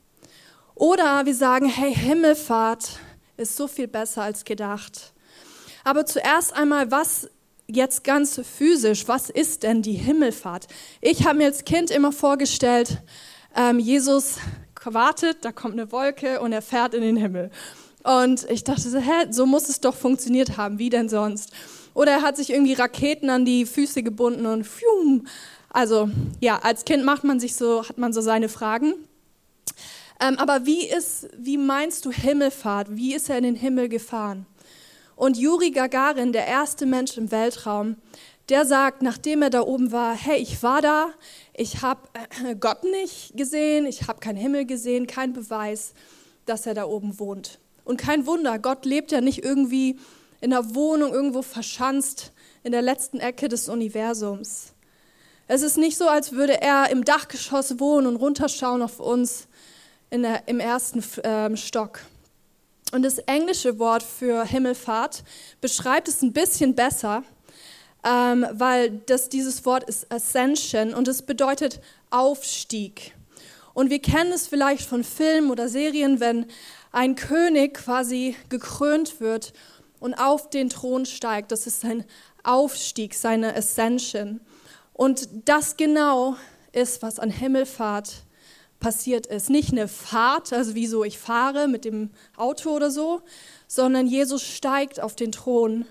Oder 0.74 1.26
wir 1.26 1.36
sagen, 1.36 1.68
hey, 1.68 1.94
Himmelfahrt 1.94 3.00
ist 3.38 3.56
so 3.56 3.68
viel 3.68 3.88
besser 3.88 4.24
als 4.24 4.44
gedacht. 4.44 5.14
Aber 5.84 6.06
zuerst 6.06 6.54
einmal, 6.54 6.92
was 6.92 7.30
jetzt 7.68 8.04
ganz 8.04 8.42
physisch, 8.44 9.08
was 9.08 9.30
ist 9.30 9.64
denn 9.64 9.82
die 9.82 9.94
Himmelfahrt? 9.94 10.68
Ich 11.02 11.26
habe 11.26 11.38
mir 11.38 11.46
als 11.46 11.64
Kind 11.64 11.92
immer 11.92 12.12
vorgestellt, 12.12 13.02
ähm, 13.56 13.80
Jesus 13.80 14.38
wartet, 14.84 15.44
da 15.44 15.52
kommt 15.52 15.74
eine 15.74 15.92
Wolke 15.92 16.40
und 16.42 16.52
er 16.52 16.62
fährt 16.62 16.94
in 16.94 17.02
den 17.02 17.18
Himmel. 17.18 17.50
Und 18.06 18.48
ich 18.52 18.64
dachte 18.64 18.88
so, 18.88 19.00
hä, 19.00 19.32
so 19.32 19.48
muss 19.48 19.68
es 19.68 19.82
doch 19.82 19.96
funktioniert 19.96 20.58
haben, 20.58 20.78
wie 20.78 20.92
denn 20.92 21.10
sonst? 21.10 21.52
Oder 21.96 22.12
er 22.12 22.22
hat 22.22 22.38
sich 22.38 22.52
irgendwie 22.52 22.74
Raketen 22.74 23.32
an 23.32 23.46
die 23.46 23.66
Füße 23.66 24.04
gebunden 24.04 24.46
und 24.46 24.64
fium, 24.64 25.26
also 25.70 26.10
ja, 26.40 26.60
als 26.60 26.86
Kind 26.86 27.04
macht 27.04 27.24
man 27.24 27.40
sich 27.40 27.56
so, 27.56 27.88
hat 27.88 27.98
man 27.98 28.14
so 28.14 28.22
seine 28.22 28.48
Fragen. 28.48 28.94
Ähm, 30.22 30.38
aber 30.38 30.68
wie 30.68 30.86
ist, 30.86 31.30
wie 31.36 31.58
meinst 31.58 32.06
du 32.06 32.12
Himmelfahrt? 32.12 32.96
Wie 32.96 33.16
ist 33.16 33.30
er 33.30 33.40
in 33.40 33.44
den 33.44 33.56
Himmel 33.56 33.90
gefahren? 33.90 34.46
Und 35.16 35.38
Juri 35.38 35.72
Gagarin, 35.72 36.32
der 36.32 36.46
erste 36.46 36.86
Mensch 36.86 37.18
im 37.18 37.32
Weltraum, 37.32 37.96
der 38.50 38.66
sagt, 38.66 39.02
nachdem 39.02 39.42
er 39.42 39.50
da 39.50 39.62
oben 39.62 39.92
war, 39.92 40.16
hey, 40.16 40.38
ich 40.38 40.62
war 40.62 40.82
da, 40.82 41.08
ich 41.54 41.82
habe 41.82 42.02
äh, 42.46 42.56
Gott 42.56 42.84
nicht 42.84 43.36
gesehen, 43.36 43.88
ich 43.88 44.08
habe 44.08 44.20
keinen 44.20 44.38
Himmel 44.38 44.66
gesehen, 44.66 45.08
kein 45.08 45.34
Beweis, 45.34 45.94
dass 46.46 46.68
er 46.68 46.76
da 46.76 46.86
oben 46.86 47.18
wohnt. 47.18 47.58
Und 47.86 47.98
kein 47.98 48.26
Wunder, 48.26 48.60
Gott 48.60 48.84
lebt 48.86 49.12
ja 49.12 49.22
nicht 49.22 49.46
irgendwie 49.46 49.98
in 50.42 50.52
einer 50.52 50.76
Wohnung 50.76 51.14
irgendwo 51.14 51.42
verschanzt 51.42 52.34
in 52.64 52.72
der 52.72 52.82
letzten 52.82 53.20
Ecke 53.20 53.48
des 53.48 53.70
Universums. 53.70 54.74
Es 55.48 55.62
ist 55.62 55.78
nicht 55.78 55.98
so, 55.98 56.08
als 56.08 56.32
würde 56.32 56.62
er 56.62 56.90
im 56.90 57.06
Dachgeschoss 57.06 57.80
wohnen 57.80 58.08
und 58.08 58.16
runterschauen 58.16 58.82
auf 58.82 59.00
uns 59.00 59.48
der, 60.12 60.48
im 60.48 60.60
ersten 60.60 61.04
ähm, 61.24 61.56
Stock. 61.56 62.02
Und 62.92 63.04
das 63.04 63.20
englische 63.20 63.78
Wort 63.78 64.04
für 64.04 64.46
Himmelfahrt 64.46 65.24
beschreibt 65.62 66.08
es 66.08 66.22
ein 66.22 66.34
bisschen 66.34 66.76
besser, 66.76 67.24
ähm, 68.04 68.46
weil 68.52 69.02
das, 69.06 69.30
dieses 69.30 69.66
Wort 69.66 69.84
ist 69.84 70.12
Ascension 70.12 70.94
und 70.94 71.08
es 71.08 71.22
bedeutet 71.22 71.82
Aufstieg. 72.10 73.14
Und 73.74 73.90
wir 73.90 74.00
kennen 74.00 74.32
es 74.32 74.48
vielleicht 74.48 74.88
von 74.88 75.04
Filmen 75.04 75.52
oder 75.52 75.68
Serien, 75.68 76.20
wenn 76.20 76.46
ein 76.96 77.16
König 77.16 77.74
quasi 77.74 78.38
gekrönt 78.48 79.20
wird 79.20 79.52
und 80.00 80.14
auf 80.14 80.50
den 80.50 80.70
Thron 80.70 81.06
steigt. 81.06 81.52
Das 81.52 81.68
ist 81.68 81.82
sein 81.82 82.06
Aufstieg, 82.44 83.16
seine 83.16 83.54
Ascension. 83.54 84.40
Und 84.94 85.28
das 85.44 85.76
genau 85.76 86.38
ist, 86.72 87.02
was 87.02 87.20
an 87.20 87.30
Himmelfahrt 87.30 88.24
passiert 88.80 89.26
ist. 89.28 89.50
Nicht 89.50 89.74
eine 89.74 89.90
Fahrt, 89.90 90.54
also 90.54 90.74
wie 90.74 90.90
ich 91.06 91.20
fahre 91.20 91.68
mit 91.68 91.84
dem 91.84 92.12
Auto 92.38 92.70
oder 92.70 92.90
so, 92.90 93.22
sondern 93.68 94.08
Jesus 94.08 94.44
steigt 94.44 95.02
auf 95.02 95.18
den 95.18 95.34
Thron 95.34 95.86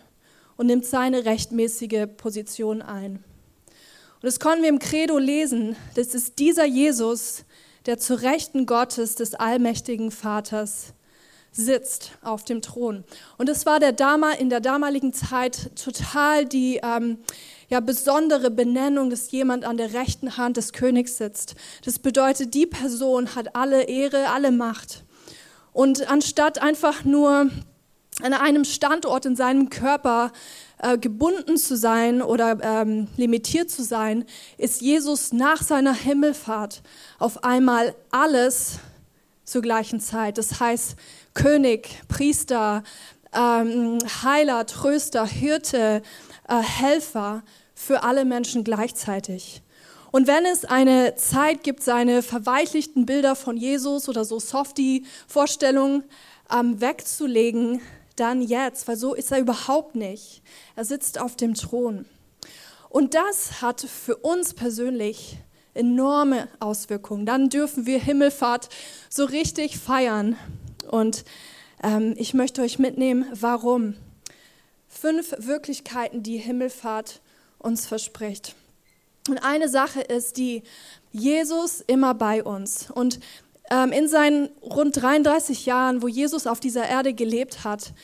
und 0.57 0.69
nimmt 0.69 0.87
seine 0.87 1.27
rechtmäßige 1.27 2.07
Position 2.17 2.81
ein. 2.81 3.17
Und 3.17 4.23
das 4.23 4.41
können 4.41 4.63
wir 4.63 4.71
im 4.71 4.79
Credo 4.79 5.19
lesen. 5.19 5.77
Das 5.97 6.15
ist 6.15 6.39
dieser 6.39 6.65
Jesus, 6.65 7.45
der 7.87 7.99
zu 7.99 8.21
Rechten 8.21 8.67
Gottes, 8.67 9.15
des 9.15 9.35
allmächtigen 9.35 10.11
Vaters, 10.11 10.95
sitzt 11.53 12.13
auf 12.23 12.45
dem 12.45 12.63
Thron. 12.63 13.05
Und 13.39 13.49
es 13.49 13.65
war 13.65 13.79
der 13.79 13.95
in 14.39 14.51
der 14.51 14.61
damaligen 14.61 15.13
Zeit 15.13 15.71
total 15.77 16.47
die 16.47 16.81
ähm, 16.83 17.19
ja, 17.69 17.81
besondere 17.81 18.51
Benennung, 18.51 19.09
dass 19.09 19.31
jemand 19.31 19.65
an 19.65 19.77
der 19.77 19.93
rechten 19.93 20.37
Hand 20.37 20.57
des 20.57 20.73
Königs 20.73 21.17
sitzt. 21.17 21.55
Das 21.85 21.99
bedeutet, 21.99 22.55
die 22.55 22.67
Person 22.67 23.35
hat 23.37 23.55
alle 23.55 23.85
Ehre, 23.85 24.31
alle 24.31 24.51
Macht. 24.51 25.05
Und 25.73 26.11
anstatt 26.11 26.61
einfach 26.61 27.05
nur 27.05 27.51
an 28.23 28.33
einem 28.33 28.65
Standort 28.65 29.27
in 29.27 29.37
seinem 29.37 29.71
Körper 29.71 30.33
äh, 30.79 30.99
gebunden 30.99 31.57
zu 31.57 31.77
sein 31.77 32.23
oder 32.23 32.59
ähm, 32.63 33.09
limitiert 33.17 33.71
zu 33.71 33.83
sein, 33.83 34.25
ist 34.59 34.81
Jesus 34.81 35.33
nach 35.33 35.63
seiner 35.63 35.95
Himmelfahrt 35.95 36.83
auf 37.19 37.45
einmal 37.45 37.95
alles 38.11 38.79
zur 39.45 39.63
gleichen 39.63 40.01
Zeit. 40.01 40.39
Das 40.39 40.61
heißt, 40.61 40.97
König, 41.35 41.89
Priester, 42.09 42.83
ähm, 43.33 43.99
Heiler, 44.23 44.67
Tröster, 44.67 45.27
Hirte, 45.27 46.03
äh, 46.49 46.57
Helfer 46.57 47.43
für 47.75 48.03
alle 48.03 48.25
Menschen 48.25 48.65
gleichzeitig. 48.65 49.63
Und 50.11 50.29
wenn 50.29 50.45
es 50.47 50.65
eine 50.65 51.17
Zeit 51.17 51.65
gibt, 51.65 51.83
seine 51.83 52.23
verweichlichten 52.23 53.05
Bilder 53.05 53.35
von 53.35 53.57
Jesus 53.57 54.09
oder 54.09 54.25
so 54.25 54.39
Softie-Vorstellungen 54.39 56.05
ähm, 56.53 56.81
wegzulegen, 56.81 57.81
dann 58.17 58.43
jetzt, 58.43 58.87
weil 58.89 58.97
so 58.97 59.15
ist 59.15 59.33
er 59.33 59.39
überhaupt 59.39 59.95
nicht. 59.95 60.43
Er 60.77 60.85
sitzt 60.85 61.21
auf 61.21 61.37
dem 61.37 61.55
Thron. 61.55 62.07
Und 62.89 63.15
das 63.15 63.61
hat 63.61 63.81
für 63.81 64.17
uns 64.17 64.55
persönlich 64.55 65.39
enorme 65.75 66.49
Auswirkungen. 66.61 67.27
Dann 67.27 67.49
dürfen 67.49 67.87
wir 67.87 67.99
Himmelfahrt 67.99 68.69
so 69.09 69.25
richtig 69.25 69.79
feiern. 69.79 70.37
Und 70.91 71.25
ähm, 71.83 72.15
ich 72.17 72.35
möchte 72.35 72.63
euch 72.63 72.79
mitnehmen, 72.79 73.27
warum. 73.33 73.95
Fünf 74.89 75.35
Wirklichkeiten, 75.39 76.23
die 76.23 76.39
Himmelfahrt 76.39 77.21
uns 77.59 77.87
verspricht. 77.87 78.55
Und 79.29 79.39
eine 79.39 79.69
Sache 79.69 80.01
ist 80.01 80.37
die, 80.37 80.63
Jesus 81.11 81.81
immer 81.81 82.15
bei 82.15 82.43
uns. 82.43 82.91
Und 82.91 83.21
in 83.71 84.09
seinen 84.09 84.51
rund 84.63 85.01
33 85.01 85.67
Jahren, 85.67 86.03
wo 86.03 86.09
Jesus 86.09 86.47
auf 86.47 86.61
dieser 86.61 86.87
Erde 86.87 87.15
gelebt 87.15 87.65
hat, 87.65 87.95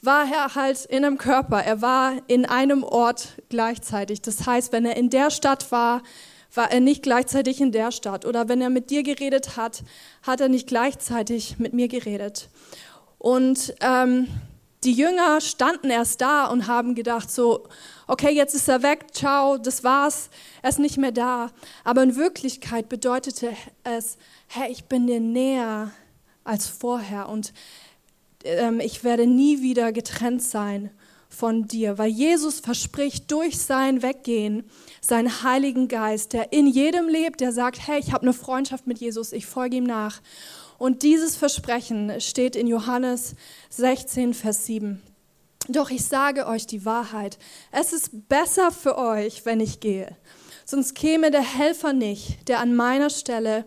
war 0.00 0.24
er 0.30 0.54
halt 0.54 0.84
in 0.84 1.04
einem 1.04 1.18
Körper. 1.18 1.62
Er 1.62 1.82
war 1.82 2.12
in 2.28 2.46
einem 2.46 2.84
Ort 2.84 3.34
gleichzeitig. 3.48 4.22
Das 4.22 4.46
heißt, 4.46 4.72
wenn 4.72 4.84
er 4.84 4.96
in 4.96 5.10
der 5.10 5.30
Stadt 5.30 5.72
war, 5.72 6.02
war 6.54 6.70
er 6.70 6.80
nicht 6.80 7.02
gleichzeitig 7.02 7.60
in 7.60 7.72
der 7.72 7.90
Stadt. 7.92 8.24
Oder 8.24 8.48
wenn 8.48 8.60
er 8.60 8.70
mit 8.70 8.90
dir 8.90 9.02
geredet 9.02 9.56
hat, 9.56 9.82
hat 10.22 10.40
er 10.40 10.48
nicht 10.48 10.68
gleichzeitig 10.68 11.58
mit 11.58 11.72
mir 11.72 11.88
geredet. 11.88 12.48
Und 13.18 13.74
ähm, 13.80 14.28
die 14.84 14.92
Jünger 14.92 15.40
standen 15.40 15.90
erst 15.90 16.20
da 16.20 16.46
und 16.46 16.68
haben 16.68 16.94
gedacht, 16.94 17.30
so, 17.30 17.66
okay, 18.06 18.30
jetzt 18.30 18.54
ist 18.54 18.68
er 18.68 18.82
weg, 18.84 19.06
ciao, 19.12 19.58
das 19.58 19.82
war's, 19.82 20.30
er 20.62 20.70
ist 20.70 20.78
nicht 20.78 20.98
mehr 20.98 21.10
da. 21.10 21.50
Aber 21.82 22.02
in 22.04 22.14
Wirklichkeit 22.14 22.88
bedeutete 22.88 23.52
es, 23.82 24.16
hey, 24.48 24.70
ich 24.70 24.84
bin 24.84 25.06
dir 25.06 25.20
näher 25.20 25.90
als 26.44 26.66
vorher 26.66 27.28
und 27.28 27.52
ähm, 28.44 28.80
ich 28.80 29.04
werde 29.04 29.26
nie 29.26 29.62
wieder 29.62 29.92
getrennt 29.92 30.42
sein 30.42 30.90
von 31.28 31.68
dir, 31.68 31.98
weil 31.98 32.08
Jesus 32.08 32.60
verspricht 32.60 33.30
durch 33.30 33.58
sein 33.58 34.02
Weggehen 34.02 34.64
seinen 35.00 35.42
Heiligen 35.42 35.88
Geist, 35.88 36.32
der 36.32 36.52
in 36.52 36.66
jedem 36.66 37.08
lebt, 37.08 37.40
der 37.40 37.52
sagt, 37.52 37.86
hey, 37.86 38.00
ich 38.00 38.12
habe 38.12 38.22
eine 38.22 38.32
Freundschaft 38.32 38.86
mit 38.86 38.98
Jesus, 38.98 39.32
ich 39.32 39.46
folge 39.46 39.76
ihm 39.76 39.84
nach. 39.84 40.20
Und 40.78 41.02
dieses 41.02 41.36
Versprechen 41.36 42.20
steht 42.20 42.56
in 42.56 42.66
Johannes 42.66 43.34
16, 43.70 44.32
Vers 44.32 44.66
7. 44.66 45.02
Doch 45.68 45.90
ich 45.90 46.04
sage 46.04 46.46
euch 46.46 46.66
die 46.66 46.86
Wahrheit, 46.86 47.38
es 47.72 47.92
ist 47.92 48.28
besser 48.28 48.70
für 48.70 48.96
euch, 48.96 49.44
wenn 49.44 49.60
ich 49.60 49.80
gehe. 49.80 50.16
Sonst 50.64 50.94
käme 50.94 51.30
der 51.30 51.42
Helfer 51.42 51.92
nicht, 51.92 52.48
der 52.48 52.60
an 52.60 52.74
meiner 52.74 53.10
Stelle 53.10 53.66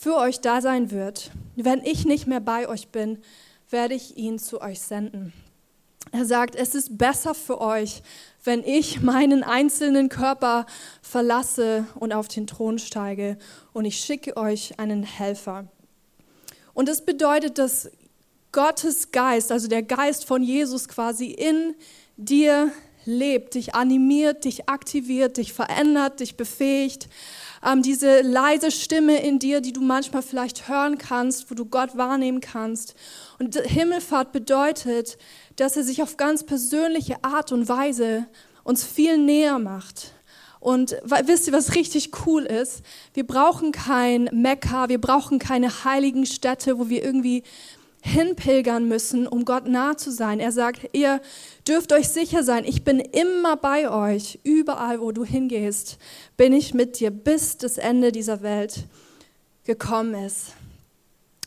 für 0.00 0.16
euch 0.16 0.40
da 0.40 0.60
sein 0.60 0.90
wird. 0.90 1.30
Wenn 1.56 1.82
ich 1.84 2.04
nicht 2.04 2.26
mehr 2.26 2.40
bei 2.40 2.68
euch 2.68 2.88
bin, 2.88 3.18
werde 3.70 3.94
ich 3.94 4.16
ihn 4.16 4.38
zu 4.38 4.60
euch 4.60 4.80
senden. 4.80 5.32
Er 6.12 6.26
sagt, 6.26 6.56
es 6.56 6.74
ist 6.74 6.98
besser 6.98 7.34
für 7.34 7.60
euch, 7.60 8.02
wenn 8.42 8.62
ich 8.62 9.00
meinen 9.00 9.42
einzelnen 9.42 10.08
Körper 10.08 10.66
verlasse 11.00 11.86
und 11.94 12.12
auf 12.12 12.28
den 12.28 12.46
Thron 12.46 12.78
steige 12.78 13.38
und 13.72 13.84
ich 13.84 14.00
schicke 14.00 14.36
euch 14.36 14.78
einen 14.78 15.02
Helfer. 15.02 15.66
Und 16.74 16.88
das 16.88 17.04
bedeutet, 17.04 17.58
dass 17.58 17.90
Gottes 18.52 19.12
Geist, 19.12 19.50
also 19.50 19.68
der 19.68 19.82
Geist 19.82 20.26
von 20.26 20.42
Jesus 20.42 20.88
quasi 20.88 21.26
in 21.26 21.74
dir 22.16 22.70
lebt, 23.06 23.54
dich 23.54 23.74
animiert, 23.74 24.44
dich 24.44 24.68
aktiviert, 24.68 25.36
dich 25.36 25.52
verändert, 25.52 26.20
dich 26.20 26.36
befähigt. 26.36 27.08
Ähm, 27.64 27.82
diese 27.82 28.20
leise 28.20 28.70
Stimme 28.70 29.22
in 29.22 29.38
dir, 29.38 29.60
die 29.60 29.72
du 29.72 29.80
manchmal 29.80 30.22
vielleicht 30.22 30.68
hören 30.68 30.98
kannst, 30.98 31.50
wo 31.50 31.54
du 31.54 31.64
Gott 31.64 31.96
wahrnehmen 31.96 32.40
kannst. 32.40 32.94
Und 33.38 33.56
Himmelfahrt 33.56 34.32
bedeutet, 34.32 35.16
dass 35.56 35.76
er 35.76 35.84
sich 35.84 36.02
auf 36.02 36.16
ganz 36.16 36.44
persönliche 36.44 37.22
Art 37.24 37.52
und 37.52 37.68
Weise 37.68 38.26
uns 38.64 38.84
viel 38.84 39.16
näher 39.18 39.58
macht. 39.58 40.12
Und 40.60 40.96
wisst 41.26 41.46
ihr, 41.46 41.52
was 41.52 41.74
richtig 41.74 42.10
cool 42.26 42.44
ist? 42.44 42.82
Wir 43.12 43.26
brauchen 43.26 43.70
kein 43.70 44.30
Mekka, 44.32 44.88
wir 44.88 44.98
brauchen 44.98 45.38
keine 45.38 45.84
heiligen 45.84 46.24
Städte, 46.24 46.78
wo 46.78 46.88
wir 46.88 47.04
irgendwie 47.04 47.42
hinpilgern 48.04 48.86
müssen, 48.86 49.26
um 49.26 49.46
Gott 49.46 49.66
nah 49.66 49.96
zu 49.96 50.12
sein. 50.12 50.38
Er 50.38 50.52
sagt, 50.52 50.90
ihr 50.92 51.22
dürft 51.66 51.90
euch 51.92 52.08
sicher 52.10 52.44
sein, 52.44 52.64
ich 52.66 52.84
bin 52.84 53.00
immer 53.00 53.56
bei 53.56 53.90
euch, 53.90 54.38
überall, 54.44 55.00
wo 55.00 55.10
du 55.10 55.24
hingehst, 55.24 55.96
bin 56.36 56.52
ich 56.52 56.74
mit 56.74 57.00
dir, 57.00 57.10
bis 57.10 57.56
das 57.56 57.78
Ende 57.78 58.12
dieser 58.12 58.42
Welt 58.42 58.84
gekommen 59.64 60.14
ist. 60.14 60.52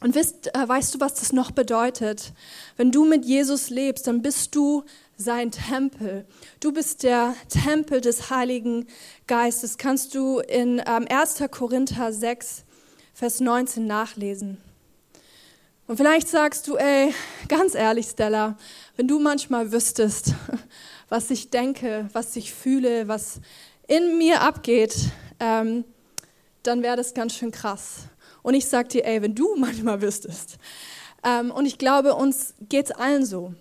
Und 0.01 0.15
wisst, 0.15 0.55
äh, 0.55 0.67
weißt 0.67 0.95
du, 0.95 0.99
was 0.99 1.15
das 1.15 1.31
noch 1.31 1.51
bedeutet? 1.51 2.33
Wenn 2.75 2.91
du 2.91 3.05
mit 3.05 3.25
Jesus 3.25 3.69
lebst, 3.69 4.07
dann 4.07 4.23
bist 4.23 4.55
du 4.55 4.83
sein 5.15 5.51
Tempel. 5.51 6.25
Du 6.59 6.71
bist 6.71 7.03
der 7.03 7.35
Tempel 7.49 8.01
des 8.01 8.31
Heiligen 8.31 8.87
Geistes. 9.27 9.77
Kannst 9.77 10.15
du 10.15 10.39
in 10.39 10.81
ähm, 10.87 11.07
1. 11.09 11.43
Korinther 11.51 12.11
6, 12.11 12.63
Vers 13.13 13.39
19 13.39 13.85
nachlesen. 13.85 14.57
Und 15.87 15.95
vielleicht 15.95 16.27
sagst 16.27 16.67
du, 16.67 16.75
ey, 16.75 17.13
ganz 17.47 17.73
ehrlich, 17.73 18.07
Stella, 18.07 18.57
wenn 18.97 19.07
du 19.07 19.19
manchmal 19.19 19.71
wüsstest, 19.71 20.33
was 21.09 21.31
ich 21.31 21.49
denke, 21.49 22.09
was 22.11 22.35
ich 22.35 22.53
fühle, 22.53 23.07
was 23.07 23.39
in 23.87 24.17
mir 24.17 24.41
abgeht, 24.41 24.97
ähm, 25.39 25.85
dann 26.63 26.83
wäre 26.83 26.97
das 26.97 27.13
ganz 27.13 27.35
schön 27.35 27.51
krass. 27.51 28.09
Und 28.43 28.53
ich 28.53 28.67
sag 28.67 28.89
dir, 28.89 29.05
ey, 29.05 29.21
wenn 29.21 29.33
du 29.33 29.55
manchmal 29.57 30.01
wüsstest. 30.01 30.57
Ähm, 31.23 31.51
und 31.51 31.65
ich 31.65 31.77
glaube, 31.77 32.15
uns 32.15 32.53
geht's 32.67 32.91
allen 32.91 33.25
so. 33.25 33.53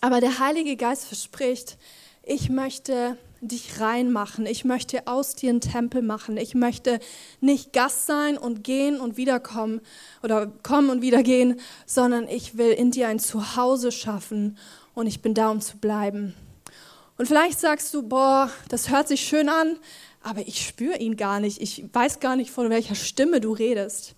Aber 0.00 0.20
der 0.22 0.38
Heilige 0.38 0.76
Geist 0.76 1.04
verspricht, 1.04 1.76
ich 2.22 2.48
möchte 2.48 3.18
dich 3.42 3.80
reinmachen. 3.80 4.46
Ich 4.46 4.64
möchte 4.64 5.06
aus 5.06 5.34
dir 5.34 5.50
einen 5.50 5.60
Tempel 5.60 6.00
machen. 6.00 6.36
Ich 6.36 6.54
möchte 6.54 7.00
nicht 7.40 7.72
Gast 7.72 8.06
sein 8.06 8.38
und 8.38 8.62
gehen 8.62 9.00
und 9.00 9.16
wiederkommen 9.16 9.80
oder 10.22 10.46
kommen 10.46 10.90
und 10.90 11.02
wieder 11.02 11.22
gehen, 11.22 11.60
sondern 11.84 12.28
ich 12.28 12.56
will 12.56 12.70
in 12.70 12.92
dir 12.92 13.08
ein 13.08 13.18
Zuhause 13.18 13.90
schaffen 13.90 14.56
und 14.94 15.08
ich 15.08 15.22
bin 15.22 15.34
da, 15.34 15.50
um 15.50 15.60
zu 15.60 15.76
bleiben. 15.76 16.34
Und 17.18 17.26
vielleicht 17.26 17.58
sagst 17.58 17.92
du, 17.94 18.02
boah, 18.02 18.50
das 18.68 18.90
hört 18.90 19.08
sich 19.08 19.20
schön 19.20 19.48
an, 19.48 19.76
aber 20.22 20.46
ich 20.46 20.64
spüre 20.64 20.98
ihn 20.98 21.16
gar 21.16 21.40
nicht. 21.40 21.60
Ich 21.60 21.84
weiß 21.92 22.20
gar 22.20 22.36
nicht, 22.36 22.50
von 22.50 22.70
welcher 22.70 22.94
Stimme 22.94 23.40
du 23.40 23.52
redest. 23.52 24.14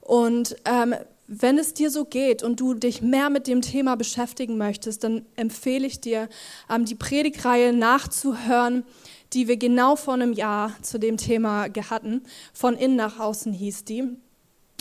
Und 0.00 0.56
ähm, 0.64 0.94
wenn 1.34 1.58
es 1.58 1.72
dir 1.72 1.90
so 1.90 2.04
geht 2.04 2.42
und 2.42 2.60
du 2.60 2.74
dich 2.74 3.00
mehr 3.00 3.30
mit 3.30 3.46
dem 3.46 3.62
Thema 3.62 3.96
beschäftigen 3.96 4.58
möchtest, 4.58 5.02
dann 5.02 5.24
empfehle 5.34 5.86
ich 5.86 6.00
dir, 6.00 6.28
ähm, 6.68 6.84
die 6.84 6.94
Predigreihe 6.94 7.72
nachzuhören, 7.72 8.84
die 9.32 9.48
wir 9.48 9.56
genau 9.56 9.96
vor 9.96 10.12
einem 10.12 10.34
Jahr 10.34 10.74
zu 10.82 10.98
dem 10.98 11.16
Thema 11.16 11.68
hatten. 11.88 12.22
Von 12.52 12.76
innen 12.76 12.96
nach 12.96 13.18
außen 13.18 13.50
hieß 13.50 13.84
die. 13.84 14.04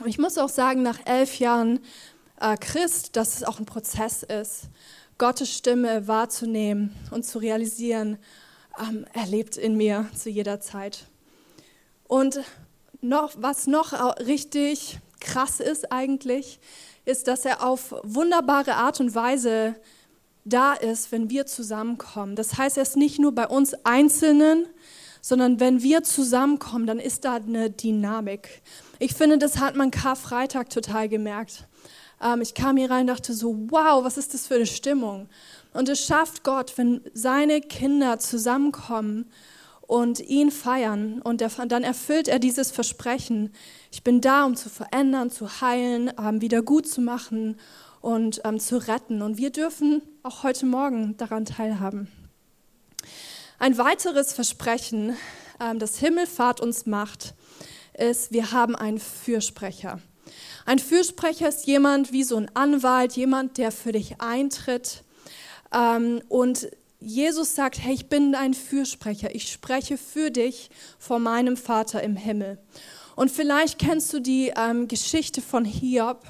Ich 0.06 0.18
muss 0.18 0.38
auch 0.38 0.50
sagen, 0.50 0.84
nach 0.84 1.00
elf 1.06 1.40
Jahren 1.40 1.80
äh, 2.42 2.58
Christ, 2.58 3.16
dass 3.16 3.36
es 3.36 3.44
auch 3.44 3.60
ein 3.60 3.66
Prozess 3.66 4.24
ist, 4.24 4.64
Gottes 5.18 5.56
Stimme 5.56 6.08
wahrzunehmen 6.10 6.94
und 7.12 7.24
zu 7.24 7.40
realisieren, 7.40 8.18
ähm, 8.78 9.06
er 9.14 9.26
lebt 9.26 9.56
in 9.56 9.78
mir 9.78 10.10
zu 10.14 10.30
jeder 10.30 10.60
Zeit. 10.60 11.06
Und 12.10 12.42
noch, 13.00 13.32
was 13.38 13.68
noch 13.68 13.94
richtig 14.20 15.00
krass 15.22 15.60
ist 15.60 15.92
eigentlich, 15.92 16.60
ist, 17.06 17.28
dass 17.28 17.46
er 17.46 17.64
auf 17.64 17.96
wunderbare 18.04 18.76
Art 18.76 19.00
und 19.00 19.16
Weise 19.16 19.76
da 20.44 20.74
ist, 20.74 21.12
wenn 21.12 21.30
wir 21.30 21.46
zusammenkommen. 21.46 22.36
Das 22.36 22.58
heißt, 22.58 22.78
er 22.78 22.84
ist 22.84 22.98
nicht 22.98 23.20
nur 23.20 23.34
bei 23.34 23.48
uns 23.48 23.74
Einzelnen, 23.86 24.68
sondern 25.22 25.60
wenn 25.60 25.84
wir 25.84 26.04
zusammenkommen, 26.04 26.88
dann 26.88 27.00
ist 27.00 27.26
da 27.26 27.36
eine 27.36 27.70
Dynamik. 27.70 28.62
Ich 29.00 29.14
finde, 29.14 29.38
das 29.38 29.60
hat 29.60 29.76
man 29.76 29.92
Karfreitag 29.92 30.70
total 30.70 31.10
gemerkt. 31.10 31.68
Ähm, 32.22 32.42
ich 32.42 32.54
kam 32.54 32.78
hier 32.78 32.90
rein 32.90 33.02
und 33.02 33.08
dachte 33.08 33.34
so, 33.34 33.56
wow, 33.70 34.04
was 34.04 34.18
ist 34.18 34.34
das 34.34 34.48
für 34.48 34.56
eine 34.56 34.66
Stimmung? 34.66 35.30
Und 35.74 35.90
es 35.90 36.04
schafft 36.04 36.44
Gott, 36.44 36.74
wenn 36.78 37.02
seine 37.14 37.62
Kinder 37.62 38.20
zusammenkommen 38.20 39.32
und 39.92 40.22
ihn 40.22 40.52
feiern. 40.52 41.22
Und 41.22 41.42
dann 41.42 41.84
erfüllt 41.84 42.30
er 42.30 42.40
dieses 42.40 42.72
Versprechen. 42.72 43.52
Ich 43.92 44.04
bin 44.04 44.22
da, 44.22 44.46
um 44.46 44.56
zu 44.56 44.70
verändern, 44.70 45.30
zu 45.30 45.60
heilen, 45.60 46.14
ähm, 46.18 46.40
wieder 46.40 46.62
gut 46.62 46.88
zu 46.88 47.02
machen 47.02 47.60
und 48.00 48.40
ähm, 48.46 48.62
zu 48.62 48.78
retten. 48.78 49.22
Und 49.22 49.38
wir 49.38 49.50
dürfen 49.50 50.02
auch 50.24 50.44
heute 50.44 50.66
Morgen 50.66 51.18
daran 51.18 51.44
teilhaben. 51.44 52.08
Ein 53.60 53.78
weiteres 53.78 54.32
Versprechen, 54.32 55.18
ähm, 55.60 55.78
das 55.78 55.98
Himmelfahrt 55.98 56.62
uns 56.62 56.86
macht, 56.86 57.34
ist, 57.98 58.32
wir 58.32 58.54
haben 58.54 58.78
einen 58.78 58.98
Fürsprecher. 58.98 60.00
Ein 60.66 60.80
Fürsprecher 60.80 61.50
ist 61.50 61.68
jemand 61.68 62.14
wie 62.14 62.24
so 62.24 62.38
ein 62.38 62.50
Anwalt, 62.54 63.18
jemand, 63.18 63.58
der 63.58 63.74
für 63.74 63.92
dich 63.92 64.22
eintritt 64.22 65.04
und 66.30 66.68
Jesus 67.04 67.56
sagt, 67.56 67.84
hey, 67.84 67.96
ich 67.96 68.10
bin 68.10 68.32
dein 68.32 68.54
Fürsprecher, 68.54 69.34
ich 69.34 69.52
spreche 69.52 69.98
für 69.98 70.30
dich 70.30 70.70
vor 71.00 71.18
meinem 71.18 71.58
Vater 71.58 72.04
im 72.04 72.16
Himmel. 72.16 72.60
Und 73.16 73.32
vielleicht 73.32 73.80
kennst 73.80 74.14
du 74.14 74.20
die 74.20 74.54
ähm, 74.56 74.88
Geschichte 74.88 75.42
von 75.42 75.66
Hiob. 75.66 76.24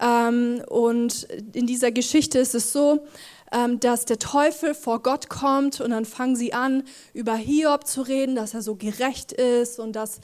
Ähm, 0.00 0.60
und 0.68 1.28
in 1.52 1.68
dieser 1.68 1.92
Geschichte 1.92 2.40
ist 2.40 2.56
es 2.56 2.72
so, 2.72 3.06
ähm, 3.52 3.78
dass 3.78 4.04
der 4.04 4.18
Teufel 4.18 4.74
vor 4.74 5.02
Gott 5.02 5.28
kommt 5.28 5.80
und 5.80 5.90
dann 5.90 6.04
fangen 6.04 6.34
sie 6.34 6.52
an, 6.52 6.82
über 7.14 7.36
Hiob 7.36 7.86
zu 7.86 8.02
reden, 8.02 8.34
dass 8.34 8.54
er 8.54 8.62
so 8.62 8.74
gerecht 8.74 9.30
ist 9.30 9.78
und 9.78 9.92
dass, 9.92 10.20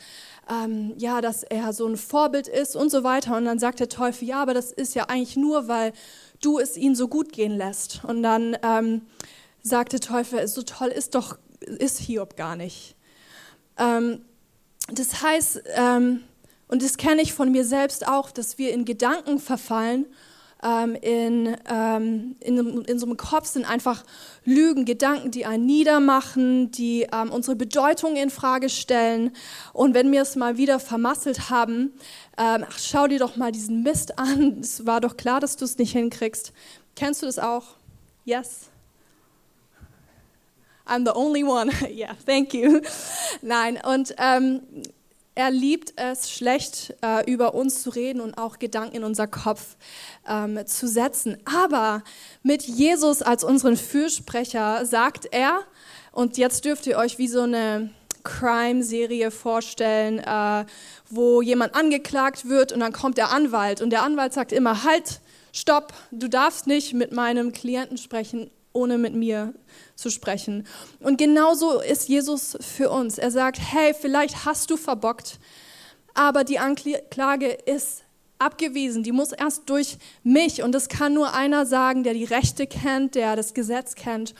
ähm, 0.51 0.95
ja, 0.99 1.21
dass 1.21 1.45
er 1.45 1.73
so 1.73 1.87
ein 1.87 1.97
Vorbild 1.97 2.49
ist 2.49 2.75
und 2.75 2.91
so 2.91 3.05
weiter. 3.05 3.37
Und 3.37 3.45
dann 3.45 3.61
sagt 3.61 3.79
der 3.79 3.89
Teufel, 3.89 4.27
ja, 4.27 4.43
aber 4.43 4.55
das 4.55 4.73
ist 4.73 4.97
ja 4.97 5.05
eigentlich 5.05 5.37
nur, 5.37 5.69
weil 5.69 5.93
du 6.41 6.59
es 6.59 6.77
ihm 6.77 6.97
so 6.97 7.07
gut 7.07 7.33
gehen 7.33 7.57
lässt. 7.57 8.01
Und 8.05 8.25
dann 8.25 8.57
sagt 9.69 9.93
der 9.93 10.01
Teufel, 10.01 10.47
so 10.49 10.63
toll 10.63 10.89
ist 10.89 11.15
doch, 11.15 11.39
ist 11.61 11.99
Hiob 12.01 12.37
gar 12.37 12.57
nicht. 12.57 12.97
Ähm, 13.79 14.23
das 14.91 15.23
heißt, 15.23 15.63
ähm, 15.77 16.25
und 16.69 16.83
das 16.83 16.97
kenne 16.97 17.23
ich 17.23 17.33
von 17.33 17.51
mir 17.51 17.65
selbst 17.65 18.07
auch, 18.07 18.31
dass 18.31 18.59
wir 18.59 18.73
in 18.73 18.85
Gedanken 18.85 19.39
verfallen, 19.39 20.07
ähm, 20.63 20.97
in, 20.97 21.57
ähm, 21.71 22.37
in, 22.41 22.85
in 22.85 22.99
so 22.99 23.07
einem 23.07 23.17
Kopf 23.17 23.47
sind 23.47 23.65
einfach 23.65 24.05
Lügen, 24.45 24.85
Gedanken, 24.85 25.31
die 25.31 25.47
einen 25.47 25.67
niedermachen, 25.67 26.73
die 26.73 27.07
ähm, 27.13 27.31
unsere 27.31 27.55
Bedeutung 27.55 28.17
in 28.17 28.31
Frage 28.31 28.69
stellen. 28.69 29.31
Und 29.73 29.95
wenn 29.95 30.11
wir 30.11 30.23
es 30.23 30.35
mal 30.35 30.57
wieder 30.57 30.81
vermasselt 30.81 31.49
haben, 31.51 31.93
ähm, 32.37 32.65
ach, 32.69 32.79
schau 32.79 33.07
dir 33.07 33.21
doch 33.21 33.37
mal 33.37 33.53
diesen 33.53 33.83
Mist 33.83 34.19
an. 34.19 34.59
Es 34.61 34.85
war 34.85 35.01
doch 35.01 35.17
klar, 35.17 35.39
dass 35.41 35.57
du 35.57 35.65
es 35.65 35.79
nicht 35.79 35.93
hinkriegst. 35.93 36.53
Kennst 36.97 37.23
du 37.23 37.27
das 37.27 37.39
auch? 37.39 37.77
Yes? 38.25 38.71
I'm 40.89 41.05
the 41.05 41.15
only 41.15 41.45
one. 41.45 41.71
yeah, 41.91 42.15
thank 42.27 42.55
you. 42.55 42.81
Nein, 43.43 43.79
und 43.85 44.15
ähm, 44.19 44.63
er 45.35 45.53
liebt 45.53 45.93
es, 45.97 46.31
schlecht 46.31 46.97
äh, 47.01 47.31
über 47.31 47.55
uns 47.55 47.83
zu 47.83 47.91
reden 47.91 48.21
und 48.21 48.37
auch 48.39 48.59
Gedanken 48.59 48.97
in 48.97 49.05
unser 49.05 49.29
Kopf 49.29 49.77
ähm, 50.29 50.67
zu 50.67 50.89
setzen. 50.89 51.39
Aber 51.45 52.03
mit 52.43 52.63
Jesus 52.63 53.23
als 53.23 53.45
unseren 53.45 53.77
Fürsprecher 53.77 54.85
sagt 54.85 55.29
er, 55.31 55.61
und 56.11 56.39
jetzt 56.39 56.65
dürft 56.65 56.89
ihr 56.89 56.97
euch 56.99 57.19
wie 57.19 57.29
so 57.29 57.43
eine 57.43 57.91
Crime-Serie 58.25 59.31
vorstellen, 59.31 60.19
äh, 60.19 60.65
wo 61.09 61.41
jemand 61.41 61.75
angeklagt 61.75 62.49
wird 62.49 62.73
und 62.73 62.81
dann 62.81 62.93
kommt 62.93 63.17
der 63.17 63.31
Anwalt 63.31 63.81
und 63.81 63.91
der 63.91 64.03
Anwalt 64.03 64.33
sagt 64.33 64.51
immer, 64.51 64.83
halt, 64.83 65.21
stopp, 65.53 65.93
du 66.11 66.29
darfst 66.29 66.67
nicht 66.67 66.95
mit 66.95 67.13
meinem 67.13 67.53
Klienten 67.53 67.97
sprechen, 67.97 68.51
ohne 68.79 68.97
mit 68.97 69.15
mir 69.15 69.53
zu 69.97 70.11
sprechen. 70.11 70.67
Und 71.01 71.19
genauso 71.19 71.81
ist 71.81 72.09
Jesus 72.09 72.57
für 72.61 72.91
uns. 72.91 73.19
Er 73.19 73.31
sagt, 73.31 73.59
hey, 73.61 73.95
vielleicht 73.99 74.45
hast 74.45 74.71
du 74.71 74.77
verbockt, 74.77 75.39
aber 76.15 76.45
die 76.45 76.59
Anklage 76.59 77.49
ist 77.49 78.05
abgewiesen. 78.39 79.03
Die 79.03 79.13
muss 79.13 79.33
erst 79.33 79.69
durch 79.69 79.99
mich. 80.23 80.63
Und 80.63 80.73
das 80.73 80.89
kann 80.89 81.13
nur 81.13 81.35
einer 81.35 81.67
sagen, 81.67 82.05
der 82.05 82.15
die 82.15 82.25
Rechte 82.25 82.67
kennt, 82.67 83.15
der 83.15 83.37
das 83.37 83.53
Gesetz 83.53 83.95
kennt. 83.95 84.35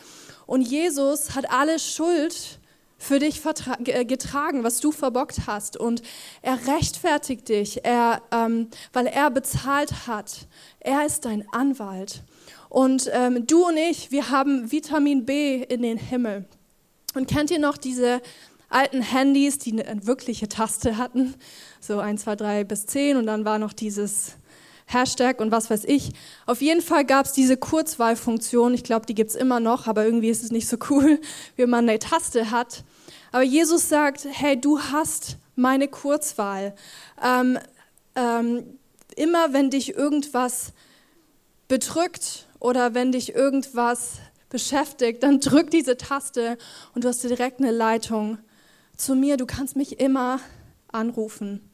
Und 0.47 0.63
Jesus 0.63 1.35
hat 1.35 1.51
alle 1.51 1.79
Schuld 1.79 2.61
für 2.99 3.21
dich 3.21 3.43
getragen, 3.43 4.65
was 4.65 4.81
du 4.81 4.91
verbockt 4.93 5.47
hast. 5.47 5.77
Und 5.77 6.03
er 6.43 6.59
rechtfertigt 6.67 7.49
dich, 7.49 7.85
er, 7.85 8.23
ähm, 8.33 8.69
weil 8.93 9.07
er 9.07 9.31
bezahlt 9.31 10.07
hat. 10.07 10.49
Er 10.81 11.07
ist 11.07 11.25
dein 11.25 11.47
Anwalt. 11.53 12.23
Und 12.69 13.11
ähm, 13.13 13.47
du 13.47 13.67
und 13.67 13.77
ich, 13.77 14.11
wir 14.11 14.31
haben 14.31 14.71
Vitamin 14.71 15.25
B 15.25 15.63
in 15.63 15.83
den 15.83 15.99
Himmel. 15.99 16.45
Und 17.15 17.29
kennt 17.29 17.51
ihr 17.51 17.59
noch 17.59 17.77
diese 17.77 18.21
alten 18.69 19.01
Handys, 19.01 19.59
die 19.59 19.73
eine 19.73 20.07
wirkliche 20.07 20.49
Taste 20.49 20.99
hatten? 20.99 21.35
So 21.81 21.99
1, 22.01 22.23
2, 22.23 22.37
3 22.37 22.65
bis 22.65 22.87
10 22.87 23.17
und 23.17 23.27
dann 23.27 23.45
war 23.45 23.59
noch 23.59 23.73
dieses 23.73 24.37
Hashtag 24.87 25.41
und 25.41 25.51
was 25.51 25.71
weiß 25.71 25.85
ich. 25.85 26.13
Auf 26.47 26.61
jeden 26.61 26.83
Fall 26.83 27.05
gab 27.05 27.27
es 27.27 27.33
diese 27.33 27.57
Kurzwahlfunktion. 27.57 28.75
Ich 28.75 28.85
glaube, 28.85 29.07
die 29.07 29.15
gibt 29.15 29.31
es 29.31 29.37
immer 29.37 29.61
noch, 29.61 29.87
aber 29.87 30.05
irgendwie 30.05 30.31
ist 30.31 30.43
es 30.43 30.51
nicht 30.51 30.69
so 30.69 30.77
cool, 30.91 31.21
wie 31.57 31.67
man 31.67 31.89
eine 31.89 31.99
Taste 31.99 32.51
hat. 32.51 32.85
Aber 33.33 33.43
Jesus 33.43 33.89
sagt, 33.89 34.27
hey, 34.31 34.59
du 34.59 34.81
hast 34.81 35.37
meine 35.57 35.89
Kurzwahl. 35.89 36.75
Ähm, 37.23 37.59
ähm, 38.15 38.79
immer 39.17 39.53
wenn 39.53 39.71
dich 39.71 39.95
irgendwas 39.95 40.73
bedrückt 41.69 42.48
oder 42.61 42.95
wenn 42.95 43.13
dich 43.13 43.35
irgendwas 43.35 44.19
beschäftigt, 44.49 45.23
dann 45.23 45.41
drück 45.41 45.71
diese 45.71 45.97
Taste 45.97 46.59
und 46.95 47.05
du 47.05 47.09
hast 47.09 47.23
direkt 47.23 47.61
eine 47.61 47.71
Leitung 47.71 48.39
zu 48.97 49.15
mir. 49.15 49.37
Du 49.37 49.47
kannst 49.47 49.77
mich 49.77 50.01
immer 50.01 50.41
anrufen. 50.91 51.69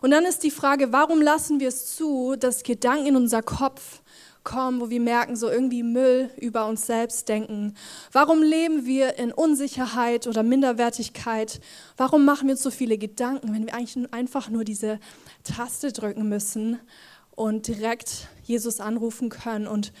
Und 0.00 0.10
dann 0.10 0.24
ist 0.24 0.42
die 0.42 0.50
Frage, 0.50 0.92
warum 0.92 1.20
lassen 1.20 1.60
wir 1.60 1.68
es 1.68 1.96
zu, 1.96 2.36
dass 2.36 2.62
Gedanken 2.62 3.06
in 3.06 3.16
unser 3.16 3.42
Kopf 3.42 4.02
kommen, 4.44 4.80
wo 4.80 4.90
wir 4.90 5.00
merken, 5.00 5.36
so 5.36 5.48
irgendwie 5.48 5.82
Müll 5.82 6.30
über 6.36 6.66
uns 6.66 6.86
selbst 6.86 7.28
denken? 7.28 7.74
Warum 8.12 8.42
leben 8.42 8.86
wir 8.86 9.18
in 9.18 9.32
Unsicherheit 9.32 10.26
oder 10.26 10.42
Minderwertigkeit? 10.42 11.60
Warum 11.96 12.24
machen 12.24 12.46
wir 12.46 12.52
uns 12.52 12.62
so 12.62 12.70
viele 12.70 12.98
Gedanken, 12.98 13.52
wenn 13.52 13.66
wir 13.66 13.74
eigentlich 13.74 14.12
einfach 14.12 14.48
nur 14.50 14.64
diese 14.64 15.00
Taste 15.42 15.92
drücken 15.92 16.28
müssen 16.28 16.78
und 17.36 17.68
direkt 17.68 18.28
Jesus 18.44 18.80
anrufen 18.80 19.28
können? 19.28 19.66
Und 19.66 19.92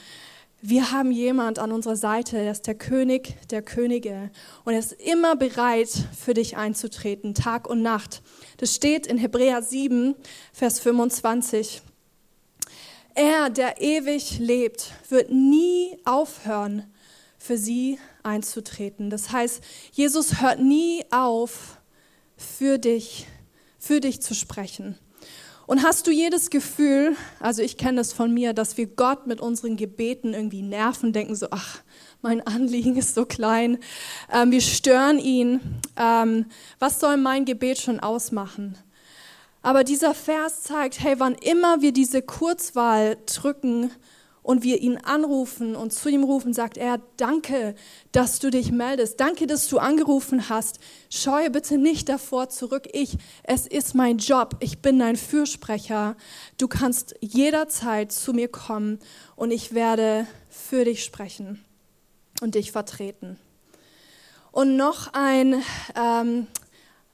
wir 0.60 0.92
haben 0.92 1.10
jemand 1.10 1.58
an 1.58 1.72
unserer 1.72 1.96
Seite, 1.96 2.36
der 2.36 2.52
ist 2.52 2.66
der 2.66 2.74
König 2.74 3.36
der 3.50 3.60
Könige 3.60 4.30
und 4.64 4.72
er 4.72 4.78
ist 4.78 4.92
immer 4.92 5.36
bereit, 5.36 5.90
für 6.16 6.32
dich 6.32 6.56
einzutreten, 6.56 7.34
Tag 7.34 7.68
und 7.68 7.82
Nacht. 7.82 8.22
Das 8.56 8.74
steht 8.74 9.06
in 9.06 9.18
Hebräer 9.18 9.60
7, 9.60 10.14
Vers 10.54 10.80
25. 10.80 11.82
Er, 13.14 13.50
der 13.50 13.80
ewig 13.80 14.38
lebt, 14.38 14.92
wird 15.10 15.30
nie 15.30 15.98
aufhören, 16.06 16.90
für 17.36 17.58
sie 17.58 17.98
einzutreten. 18.22 19.10
Das 19.10 19.32
heißt, 19.32 19.62
Jesus 19.92 20.40
hört 20.40 20.60
nie 20.60 21.04
auf, 21.10 21.78
für 22.36 22.78
dich, 22.78 23.26
für 23.78 24.00
dich 24.00 24.22
zu 24.22 24.34
sprechen. 24.34 24.98
Und 25.66 25.82
hast 25.82 26.06
du 26.06 26.10
jedes 26.10 26.50
Gefühl, 26.50 27.16
also 27.40 27.62
ich 27.62 27.78
kenne 27.78 27.96
das 27.96 28.12
von 28.12 28.32
mir, 28.32 28.52
dass 28.52 28.76
wir 28.76 28.86
Gott 28.86 29.26
mit 29.26 29.40
unseren 29.40 29.76
Gebeten 29.76 30.34
irgendwie 30.34 30.62
nerven, 30.62 31.12
denken 31.12 31.34
so, 31.34 31.46
ach, 31.50 31.80
mein 32.20 32.46
Anliegen 32.46 32.96
ist 32.96 33.14
so 33.14 33.24
klein, 33.24 33.78
ähm, 34.32 34.50
wir 34.50 34.60
stören 34.60 35.18
ihn, 35.18 35.60
ähm, 35.96 36.46
was 36.78 37.00
soll 37.00 37.16
mein 37.16 37.44
Gebet 37.44 37.78
schon 37.78 38.00
ausmachen? 38.00 38.76
Aber 39.62 39.84
dieser 39.84 40.14
Vers 40.14 40.62
zeigt, 40.62 41.00
hey, 41.00 41.14
wann 41.18 41.34
immer 41.34 41.80
wir 41.80 41.92
diese 41.92 42.20
Kurzwahl 42.20 43.16
drücken, 43.24 43.90
und 44.44 44.62
wir 44.62 44.82
ihn 44.82 44.98
anrufen 44.98 45.74
und 45.74 45.92
zu 45.92 46.10
ihm 46.10 46.22
rufen, 46.22 46.52
sagt 46.52 46.76
er, 46.76 47.00
danke, 47.16 47.74
dass 48.12 48.40
du 48.40 48.50
dich 48.50 48.70
meldest. 48.70 49.18
Danke, 49.18 49.46
dass 49.46 49.68
du 49.68 49.78
angerufen 49.78 50.50
hast. 50.50 50.80
Scheue 51.10 51.50
bitte 51.50 51.78
nicht 51.78 52.10
davor 52.10 52.50
zurück. 52.50 52.86
Ich, 52.92 53.16
es 53.42 53.66
ist 53.66 53.94
mein 53.94 54.18
Job. 54.18 54.56
Ich 54.60 54.80
bin 54.80 54.98
dein 54.98 55.16
Fürsprecher. 55.16 56.14
Du 56.58 56.68
kannst 56.68 57.14
jederzeit 57.20 58.12
zu 58.12 58.34
mir 58.34 58.48
kommen 58.48 58.98
und 59.34 59.50
ich 59.50 59.72
werde 59.72 60.26
für 60.50 60.84
dich 60.84 61.02
sprechen 61.02 61.64
und 62.42 62.54
dich 62.54 62.70
vertreten. 62.70 63.38
Und 64.52 64.76
noch 64.76 65.14
ein, 65.14 65.62
ähm, 65.96 66.48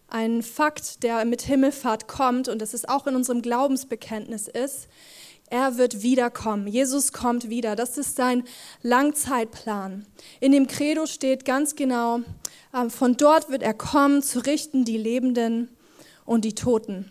ein 0.09 0.43
Fakt, 0.43 1.05
der 1.05 1.25
mit 1.25 1.43
Himmelfahrt 1.43 2.09
kommt 2.09 2.49
und 2.49 2.61
das 2.61 2.75
ist 2.75 2.89
auch 2.89 3.07
in 3.07 3.15
unserem 3.15 3.41
Glaubensbekenntnis 3.41 4.49
ist, 4.49 4.89
er 5.51 5.77
wird 5.77 6.03
wiederkommen. 6.03 6.69
Jesus 6.69 7.13
kommt 7.13 7.51
wieder. 7.51 7.77
Das 7.77 7.99
ist 7.99 8.17
sein 8.17 8.45
Langzeitplan. 8.83 10.07
In 10.39 10.53
dem 10.53 10.69
Credo 10.69 11.07
steht 11.07 11.45
ganz 11.45 11.75
genau, 11.75 12.21
ähm, 12.73 12.91
von 12.91 13.17
dort 13.17 13.51
wird 13.51 13.63
er 13.63 13.75
kommen, 13.75 14.23
zu 14.23 14.39
richten 14.47 14.85
die 14.85 14.97
Lebenden 14.97 15.69
und 16.25 16.45
die 16.45 16.55
Toten. 16.55 17.11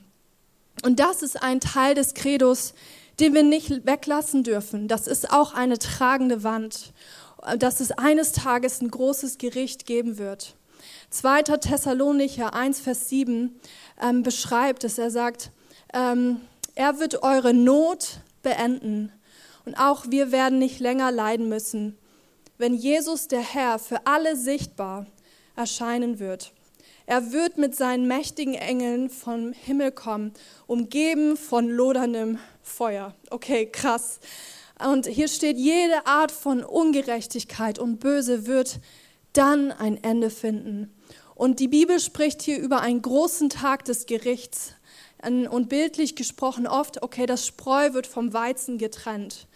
Und 0.83 1.01
das 1.01 1.21
ist 1.21 1.43
ein 1.43 1.59
Teil 1.59 1.93
des 1.95 2.13
Credos, 2.13 2.73
den 3.19 3.33
wir 3.33 3.43
nicht 3.43 3.85
weglassen 3.85 4.43
dürfen. 4.43 4.87
Das 4.87 5.07
ist 5.07 5.31
auch 5.31 5.53
eine 5.53 5.77
tragende 5.77 6.43
Wand, 6.43 6.93
dass 7.57 7.81
es 7.81 7.91
eines 7.91 8.31
Tages 8.31 8.81
ein 8.81 8.89
großes 8.89 9.37
Gericht 9.37 9.85
geben 9.85 10.17
wird. 10.17 10.55
2. 11.09 11.43
Thessalonicher 11.43 12.53
1, 12.53 12.79
Vers 12.79 13.09
7 13.09 13.59
ähm, 14.01 14.23
beschreibt 14.23 14.85
es. 14.85 14.97
Er 14.97 15.11
sagt, 15.11 15.51
ähm, 15.93 16.39
er 16.75 16.99
wird 16.99 17.23
eure 17.23 17.53
Not 17.53 18.21
beenden. 18.41 19.11
Und 19.65 19.75
auch 19.75 20.05
wir 20.09 20.31
werden 20.31 20.59
nicht 20.59 20.79
länger 20.79 21.11
leiden 21.11 21.49
müssen, 21.49 21.97
wenn 22.57 22.73
Jesus 22.73 23.27
der 23.27 23.41
Herr 23.41 23.79
für 23.79 24.05
alle 24.05 24.35
sichtbar 24.35 25.05
erscheinen 25.55 26.19
wird. 26.19 26.53
Er 27.05 27.31
wird 27.31 27.57
mit 27.57 27.75
seinen 27.75 28.07
mächtigen 28.07 28.53
Engeln 28.53 29.09
vom 29.09 29.51
Himmel 29.51 29.91
kommen, 29.91 30.31
umgeben 30.67 31.37
von 31.37 31.67
loderndem 31.67 32.37
Feuer. 32.61 33.15
Okay, 33.31 33.65
krass. 33.65 34.19
Und 34.79 35.07
hier 35.07 35.27
steht, 35.27 35.57
jede 35.57 36.05
Art 36.05 36.31
von 36.31 36.63
Ungerechtigkeit 36.63 37.79
und 37.79 37.99
Böse 37.99 38.45
wird 38.45 38.79
dann 39.33 39.71
ein 39.71 40.01
Ende 40.03 40.29
finden. 40.29 40.93
Und 41.35 41.59
die 41.59 41.67
Bibel 41.67 41.99
spricht 41.99 42.41
hier 42.41 42.59
über 42.59 42.81
einen 42.81 43.01
großen 43.01 43.49
Tag 43.49 43.85
des 43.85 44.05
Gerichts, 44.05 44.73
und 45.23 45.69
bildlich 45.69 46.15
gesprochen 46.15 46.67
oft, 46.67 47.03
okay, 47.03 47.25
das 47.25 47.45
Spreu 47.45 47.93
wird 47.93 48.07
vom 48.07 48.33
Weizen 48.33 48.77
getrennt. 48.77 49.47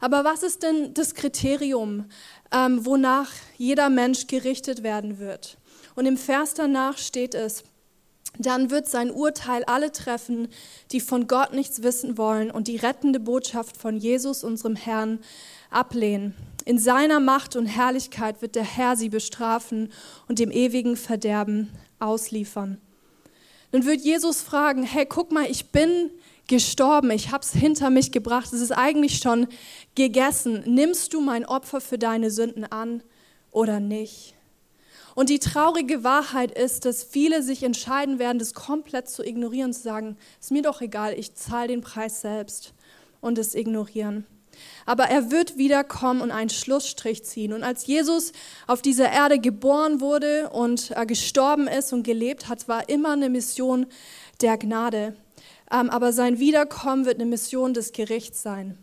Aber 0.00 0.24
was 0.24 0.42
ist 0.42 0.62
denn 0.62 0.94
das 0.94 1.14
Kriterium, 1.14 2.06
ähm, 2.52 2.86
wonach 2.86 3.30
jeder 3.58 3.90
Mensch 3.90 4.26
gerichtet 4.26 4.82
werden 4.82 5.18
wird? 5.18 5.58
Und 5.94 6.06
im 6.06 6.16
Vers 6.16 6.54
danach 6.54 6.96
steht 6.96 7.34
es, 7.34 7.64
dann 8.38 8.70
wird 8.70 8.88
sein 8.88 9.10
Urteil 9.10 9.64
alle 9.64 9.92
treffen, 9.92 10.48
die 10.92 11.00
von 11.00 11.26
Gott 11.26 11.52
nichts 11.52 11.82
wissen 11.82 12.16
wollen 12.16 12.50
und 12.50 12.68
die 12.68 12.76
rettende 12.76 13.20
Botschaft 13.20 13.76
von 13.76 13.96
Jesus, 13.96 14.44
unserem 14.44 14.76
Herrn, 14.76 15.18
ablehnen. 15.68 16.34
In 16.64 16.78
seiner 16.78 17.20
Macht 17.20 17.56
und 17.56 17.66
Herrlichkeit 17.66 18.40
wird 18.40 18.54
der 18.54 18.64
Herr 18.64 18.96
sie 18.96 19.08
bestrafen 19.10 19.92
und 20.28 20.38
dem 20.38 20.50
ewigen 20.50 20.96
Verderben 20.96 21.70
ausliefern 21.98 22.80
dann 23.72 23.84
wird 23.84 24.00
Jesus 24.00 24.42
fragen, 24.42 24.82
hey, 24.82 25.06
guck 25.06 25.30
mal, 25.32 25.50
ich 25.50 25.70
bin 25.70 26.10
gestorben, 26.48 27.10
ich 27.12 27.30
habe 27.30 27.44
es 27.44 27.52
hinter 27.52 27.90
mich 27.90 28.10
gebracht, 28.10 28.52
es 28.52 28.60
ist 28.60 28.72
eigentlich 28.72 29.18
schon 29.18 29.46
gegessen. 29.94 30.64
Nimmst 30.66 31.14
du 31.14 31.20
mein 31.20 31.46
Opfer 31.46 31.80
für 31.80 31.98
deine 31.98 32.30
Sünden 32.30 32.64
an 32.64 33.02
oder 33.52 33.78
nicht? 33.78 34.34
Und 35.14 35.28
die 35.28 35.38
traurige 35.38 36.02
Wahrheit 36.02 36.56
ist, 36.56 36.84
dass 36.84 37.04
viele 37.04 37.42
sich 37.42 37.62
entscheiden 37.62 38.18
werden, 38.18 38.38
das 38.38 38.54
komplett 38.54 39.08
zu 39.08 39.24
ignorieren, 39.24 39.72
zu 39.72 39.82
sagen, 39.82 40.16
ist 40.40 40.50
mir 40.50 40.62
doch 40.62 40.80
egal, 40.80 41.18
ich 41.18 41.34
zahle 41.34 41.68
den 41.68 41.80
Preis 41.80 42.20
selbst 42.20 42.74
und 43.20 43.38
es 43.38 43.54
ignorieren. 43.54 44.26
Aber 44.86 45.04
er 45.04 45.30
wird 45.30 45.56
wiederkommen 45.56 46.20
und 46.20 46.30
einen 46.30 46.50
Schlussstrich 46.50 47.24
ziehen. 47.24 47.52
Und 47.52 47.62
als 47.62 47.86
Jesus 47.86 48.32
auf 48.66 48.82
dieser 48.82 49.10
Erde 49.10 49.38
geboren 49.38 50.00
wurde 50.00 50.50
und 50.50 50.92
äh, 50.96 51.06
gestorben 51.06 51.68
ist 51.68 51.92
und 51.92 52.02
gelebt 52.02 52.48
hat, 52.48 52.68
war 52.68 52.88
immer 52.88 53.12
eine 53.12 53.30
Mission 53.30 53.86
der 54.40 54.58
Gnade. 54.58 55.16
Ähm, 55.72 55.90
aber 55.90 56.12
sein 56.12 56.38
Wiederkommen 56.38 57.04
wird 57.04 57.16
eine 57.16 57.26
Mission 57.26 57.74
des 57.74 57.92
Gerichts 57.92 58.42
sein. 58.42 58.78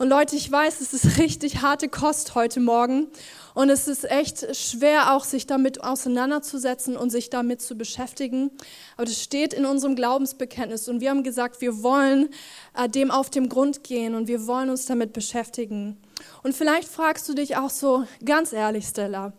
Und 0.00 0.08
Leute, 0.08 0.34
ich 0.34 0.50
weiß, 0.50 0.80
es 0.80 0.94
ist 0.94 1.18
richtig 1.18 1.60
harte 1.60 1.86
Kost 1.86 2.34
heute 2.34 2.58
Morgen. 2.58 3.08
Und 3.52 3.68
es 3.68 3.86
ist 3.86 4.10
echt 4.10 4.56
schwer, 4.56 5.14
auch 5.14 5.24
sich 5.24 5.46
damit 5.46 5.84
auseinanderzusetzen 5.84 6.96
und 6.96 7.10
sich 7.10 7.28
damit 7.28 7.60
zu 7.60 7.74
beschäftigen. 7.74 8.50
Aber 8.96 9.04
das 9.04 9.20
steht 9.20 9.52
in 9.52 9.66
unserem 9.66 9.96
Glaubensbekenntnis. 9.96 10.88
Und 10.88 11.02
wir 11.02 11.10
haben 11.10 11.22
gesagt, 11.22 11.60
wir 11.60 11.82
wollen 11.82 12.30
äh, 12.74 12.88
dem 12.88 13.10
auf 13.10 13.28
den 13.28 13.50
Grund 13.50 13.84
gehen 13.84 14.14
und 14.14 14.26
wir 14.26 14.46
wollen 14.46 14.70
uns 14.70 14.86
damit 14.86 15.12
beschäftigen. 15.12 15.98
Und 16.42 16.54
vielleicht 16.54 16.88
fragst 16.88 17.28
du 17.28 17.34
dich 17.34 17.58
auch 17.58 17.68
so, 17.68 18.04
ganz 18.24 18.54
ehrlich, 18.54 18.86
Stella, 18.86 19.34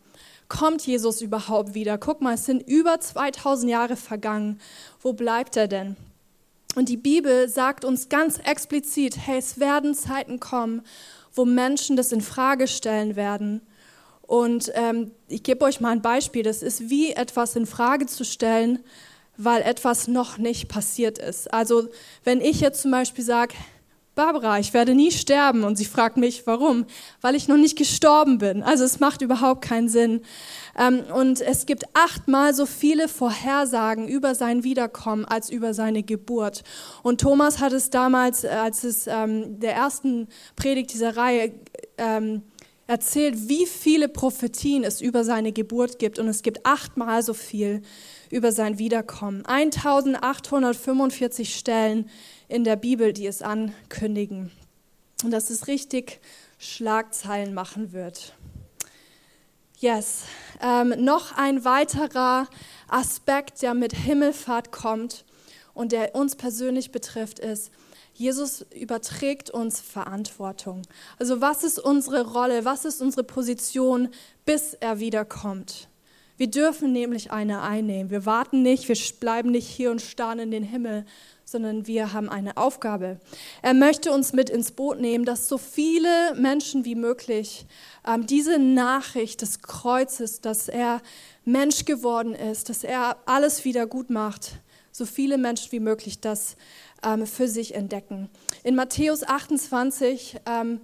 kommt 0.47 0.85
Jesus 0.85 1.21
überhaupt 1.21 1.73
wieder? 1.73 1.97
Guck 1.97 2.21
mal, 2.21 2.35
es 2.35 2.45
sind 2.45 2.69
über 2.69 2.99
2000 2.99 3.71
Jahre 3.71 3.95
vergangen. 3.95 4.61
Wo 5.01 5.13
bleibt 5.13 5.57
er 5.57 5.67
denn? 5.67 5.95
Und 6.75 6.89
die 6.89 6.97
Bibel 6.97 7.49
sagt 7.49 7.83
uns 7.83 8.09
ganz 8.09 8.37
explizit, 8.37 9.17
hey, 9.17 9.37
es 9.37 9.59
werden 9.59 9.93
Zeiten 9.93 10.39
kommen, 10.39 10.81
wo 11.33 11.45
Menschen 11.45 11.95
das 11.95 12.11
in 12.11 12.21
Frage 12.21 12.67
stellen 12.67 13.15
werden. 13.15 13.61
Und 14.21 14.71
ähm, 14.75 15.11
ich 15.27 15.43
gebe 15.43 15.65
euch 15.65 15.81
mal 15.81 15.89
ein 15.89 16.01
Beispiel. 16.01 16.43
Das 16.43 16.63
ist 16.63 16.89
wie 16.89 17.11
etwas 17.11 17.55
in 17.55 17.65
Frage 17.65 18.05
zu 18.05 18.23
stellen, 18.23 18.79
weil 19.35 19.61
etwas 19.61 20.07
noch 20.07 20.37
nicht 20.37 20.69
passiert 20.69 21.17
ist. 21.17 21.53
Also 21.53 21.89
wenn 22.23 22.39
ich 22.39 22.61
jetzt 22.61 22.81
zum 22.81 22.91
Beispiel 22.91 23.25
sage, 23.25 23.55
Barbara, 24.13 24.59
ich 24.59 24.73
werde 24.73 24.93
nie 24.93 25.11
sterben. 25.11 25.63
Und 25.63 25.77
sie 25.77 25.85
fragt 25.85 26.17
mich, 26.17 26.45
warum? 26.45 26.85
Weil 27.21 27.35
ich 27.35 27.47
noch 27.47 27.57
nicht 27.57 27.77
gestorben 27.77 28.39
bin. 28.39 28.61
Also 28.61 28.83
es 28.83 28.99
macht 28.99 29.21
überhaupt 29.21 29.63
keinen 29.63 29.87
Sinn. 29.87 30.21
Ähm, 30.77 31.03
und 31.13 31.39
es 31.39 31.65
gibt 31.65 31.85
achtmal 31.93 32.53
so 32.53 32.65
viele 32.65 33.07
Vorhersagen 33.07 34.07
über 34.07 34.35
sein 34.35 34.63
Wiederkommen 34.63 35.25
als 35.25 35.49
über 35.49 35.73
seine 35.73 36.03
Geburt. 36.03 36.63
Und 37.03 37.21
Thomas 37.21 37.59
hat 37.59 37.71
es 37.71 37.89
damals, 37.89 38.43
äh, 38.43 38.49
als 38.49 38.83
es 38.83 39.07
ähm, 39.07 39.59
der 39.59 39.75
ersten 39.75 40.27
Predigt 40.55 40.93
dieser 40.93 41.15
Reihe 41.15 41.53
ähm, 41.97 42.41
erzählt, 42.87 43.47
wie 43.47 43.65
viele 43.65 44.09
Prophetien 44.09 44.83
es 44.83 44.99
über 44.99 45.23
seine 45.23 45.53
Geburt 45.53 45.99
gibt. 45.99 46.19
Und 46.19 46.27
es 46.27 46.41
gibt 46.41 46.65
achtmal 46.65 47.23
so 47.23 47.33
viel 47.33 47.81
über 48.29 48.51
sein 48.51 48.77
Wiederkommen. 48.79 49.45
1845 49.45 51.55
Stellen 51.55 52.09
in 52.51 52.65
der 52.65 52.75
Bibel, 52.75 53.13
die 53.13 53.27
es 53.27 53.41
ankündigen. 53.41 54.51
Und 55.23 55.31
dass 55.31 55.49
es 55.49 55.67
richtig 55.67 56.19
Schlagzeilen 56.59 57.53
machen 57.53 57.93
wird. 57.93 58.33
Yes. 59.79 60.23
Ähm, 60.61 60.93
noch 60.97 61.37
ein 61.37 61.63
weiterer 61.63 62.47
Aspekt, 62.87 63.61
der 63.61 63.73
mit 63.73 63.95
Himmelfahrt 63.95 64.71
kommt 64.71 65.23
und 65.73 65.91
der 65.91 66.13
uns 66.13 66.35
persönlich 66.35 66.91
betrifft, 66.91 67.39
ist, 67.39 67.71
Jesus 68.13 68.65
überträgt 68.75 69.49
uns 69.49 69.79
Verantwortung. 69.79 70.81
Also 71.17 71.39
was 71.39 71.63
ist 71.63 71.79
unsere 71.79 72.33
Rolle, 72.33 72.65
was 72.65 72.83
ist 72.85 73.01
unsere 73.01 73.23
Position, 73.23 74.09
bis 74.45 74.73
er 74.73 74.99
wiederkommt? 74.99 75.87
Wir 76.37 76.49
dürfen 76.49 76.91
nämlich 76.91 77.31
eine 77.31 77.61
einnehmen. 77.61 78.11
Wir 78.11 78.25
warten 78.25 78.61
nicht, 78.61 78.89
wir 78.89 78.97
bleiben 79.19 79.51
nicht 79.51 79.67
hier 79.67 79.89
und 79.89 80.01
starren 80.01 80.39
in 80.39 80.51
den 80.51 80.63
Himmel, 80.63 81.05
sondern 81.51 81.85
wir 81.85 82.13
haben 82.13 82.29
eine 82.29 82.57
Aufgabe. 82.57 83.19
Er 83.61 83.73
möchte 83.73 84.11
uns 84.11 84.33
mit 84.33 84.49
ins 84.49 84.71
Boot 84.71 84.99
nehmen, 84.99 85.25
dass 85.25 85.47
so 85.47 85.57
viele 85.57 86.33
Menschen 86.35 86.85
wie 86.85 86.95
möglich 86.95 87.65
ähm, 88.07 88.25
diese 88.25 88.57
Nachricht 88.57 89.41
des 89.41 89.61
Kreuzes, 89.61 90.41
dass 90.41 90.69
er 90.69 91.01
Mensch 91.43 91.85
geworden 91.85 92.33
ist, 92.33 92.69
dass 92.69 92.83
er 92.83 93.17
alles 93.25 93.65
wieder 93.65 93.85
gut 93.85 94.09
macht, 94.09 94.53
so 94.91 95.05
viele 95.05 95.37
Menschen 95.37 95.71
wie 95.71 95.79
möglich 95.79 96.21
das 96.21 96.55
ähm, 97.03 97.27
für 97.27 97.47
sich 97.47 97.75
entdecken. 97.75 98.29
In 98.63 98.75
Matthäus 98.75 99.23
28 99.23 100.37
ähm, 100.45 100.81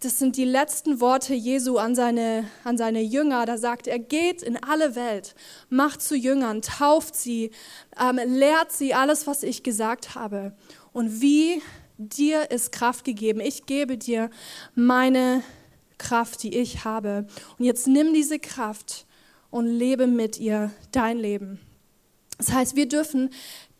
das 0.00 0.18
sind 0.18 0.36
die 0.36 0.44
letzten 0.44 1.00
Worte 1.00 1.34
Jesu 1.34 1.78
an 1.78 1.94
seine, 1.94 2.44
an 2.64 2.76
seine 2.76 3.00
Jünger. 3.00 3.46
Da 3.46 3.56
sagt 3.56 3.86
er, 3.86 3.98
geht 3.98 4.42
in 4.42 4.62
alle 4.62 4.94
Welt, 4.94 5.34
macht 5.70 6.02
zu 6.02 6.14
Jüngern, 6.14 6.60
tauft 6.60 7.16
sie, 7.16 7.50
ähm, 7.98 8.20
lehrt 8.26 8.72
sie 8.72 8.92
alles, 8.92 9.26
was 9.26 9.42
ich 9.42 9.62
gesagt 9.62 10.14
habe. 10.14 10.54
Und 10.92 11.20
wie 11.22 11.62
dir 11.98 12.50
ist 12.50 12.72
Kraft 12.72 13.04
gegeben. 13.04 13.40
Ich 13.40 13.66
gebe 13.66 13.96
dir 13.96 14.30
meine 14.74 15.42
Kraft, 15.98 16.42
die 16.42 16.56
ich 16.56 16.84
habe. 16.84 17.26
Und 17.58 17.64
jetzt 17.64 17.86
nimm 17.86 18.12
diese 18.12 18.38
Kraft 18.38 19.06
und 19.50 19.66
lebe 19.66 20.06
mit 20.06 20.38
ihr 20.38 20.70
dein 20.92 21.18
Leben. 21.18 21.58
Das 22.36 22.52
heißt, 22.52 22.76
wir 22.76 22.86
dürfen 22.86 23.30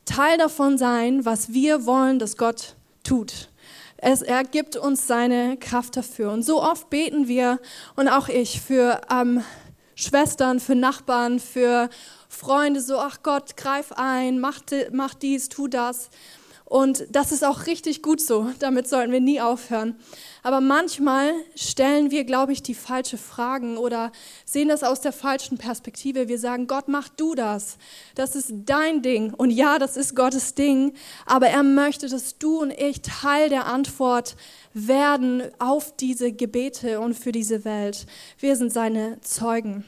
Teil 0.07 0.39
davon 0.39 0.79
sein, 0.79 1.25
was 1.25 1.53
wir 1.53 1.85
wollen, 1.85 2.19
dass 2.19 2.37
Gott 2.37 2.77
tut. 3.05 3.51
Es, 3.99 4.23
er 4.23 4.45
gibt 4.45 4.77
uns 4.77 5.07
seine 5.07 5.57
Kraft 5.57 5.97
dafür. 5.97 6.31
Und 6.33 6.43
so 6.43 6.63
oft 6.63 6.91
beten 6.91 7.29
wir, 7.29 7.61
und 7.95 8.09
auch 8.09 8.29
ich, 8.29 8.61
für 8.61 9.01
ähm, 9.11 9.43
Schwestern, 9.95 10.61
für 10.61 10.75
Nachbarn, 10.75 11.41
für 11.41 11.89
Freunde, 12.29 12.81
so, 12.81 12.99
ach 12.99 13.23
Gott, 13.23 13.57
greif 13.57 13.93
ein, 13.93 14.39
mach, 14.39 14.61
mach 14.93 15.15
dies, 15.15 15.49
tu 15.49 15.69
das. 15.69 16.11
Und 16.69 17.07
das 17.11 17.31
ist 17.31 17.45
auch 17.45 17.67
richtig 17.67 18.03
gut 18.03 18.21
so. 18.21 18.49
Damit 18.59 18.89
sollten 18.89 19.13
wir 19.13 19.21
nie 19.21 19.41
aufhören. 19.41 19.95
Aber 20.43 20.61
manchmal 20.61 21.33
stellen 21.55 22.11
wir, 22.11 22.25
glaube 22.25 22.53
ich, 22.53 22.61
die 22.61 22.75
falsche 22.75 23.19
Fragen 23.19 23.77
oder 23.77 24.11
sehen 24.45 24.69
das 24.69 24.83
aus 24.83 25.01
der 25.01 25.13
falschen 25.13 25.59
Perspektive. 25.59 26.27
Wir 26.27 26.41
sagen, 26.41 26.67
Gott, 26.67 26.89
mach 26.89 27.09
du 27.09 27.37
das. 27.37 27.79
Das 28.17 28.35
ist 28.35 28.53
dein 28.65 29.01
Ding. 29.01 29.33
Und 29.33 29.51
ja, 29.51 29.79
das 29.79 29.97
ist 29.97 30.17
Gottes 30.17 30.55
Ding. 30.55 30.93
Aber 31.25 31.47
er 31.47 31.63
möchte, 31.63 32.09
dass 32.09 32.37
du 32.37 32.61
und 32.61 32.73
ich 32.73 33.01
Teil 33.01 33.49
der 33.49 33.67
Antwort 33.67 34.35
werden 34.75 35.45
auf 35.61 35.95
diese 35.97 36.33
Gebete 36.33 36.99
und 36.99 37.15
für 37.15 37.31
diese 37.31 37.65
Welt. 37.65 38.07
Wir 38.41 38.57
sind 38.57 38.73
seine 38.73 39.21
Zeugen. 39.21 39.85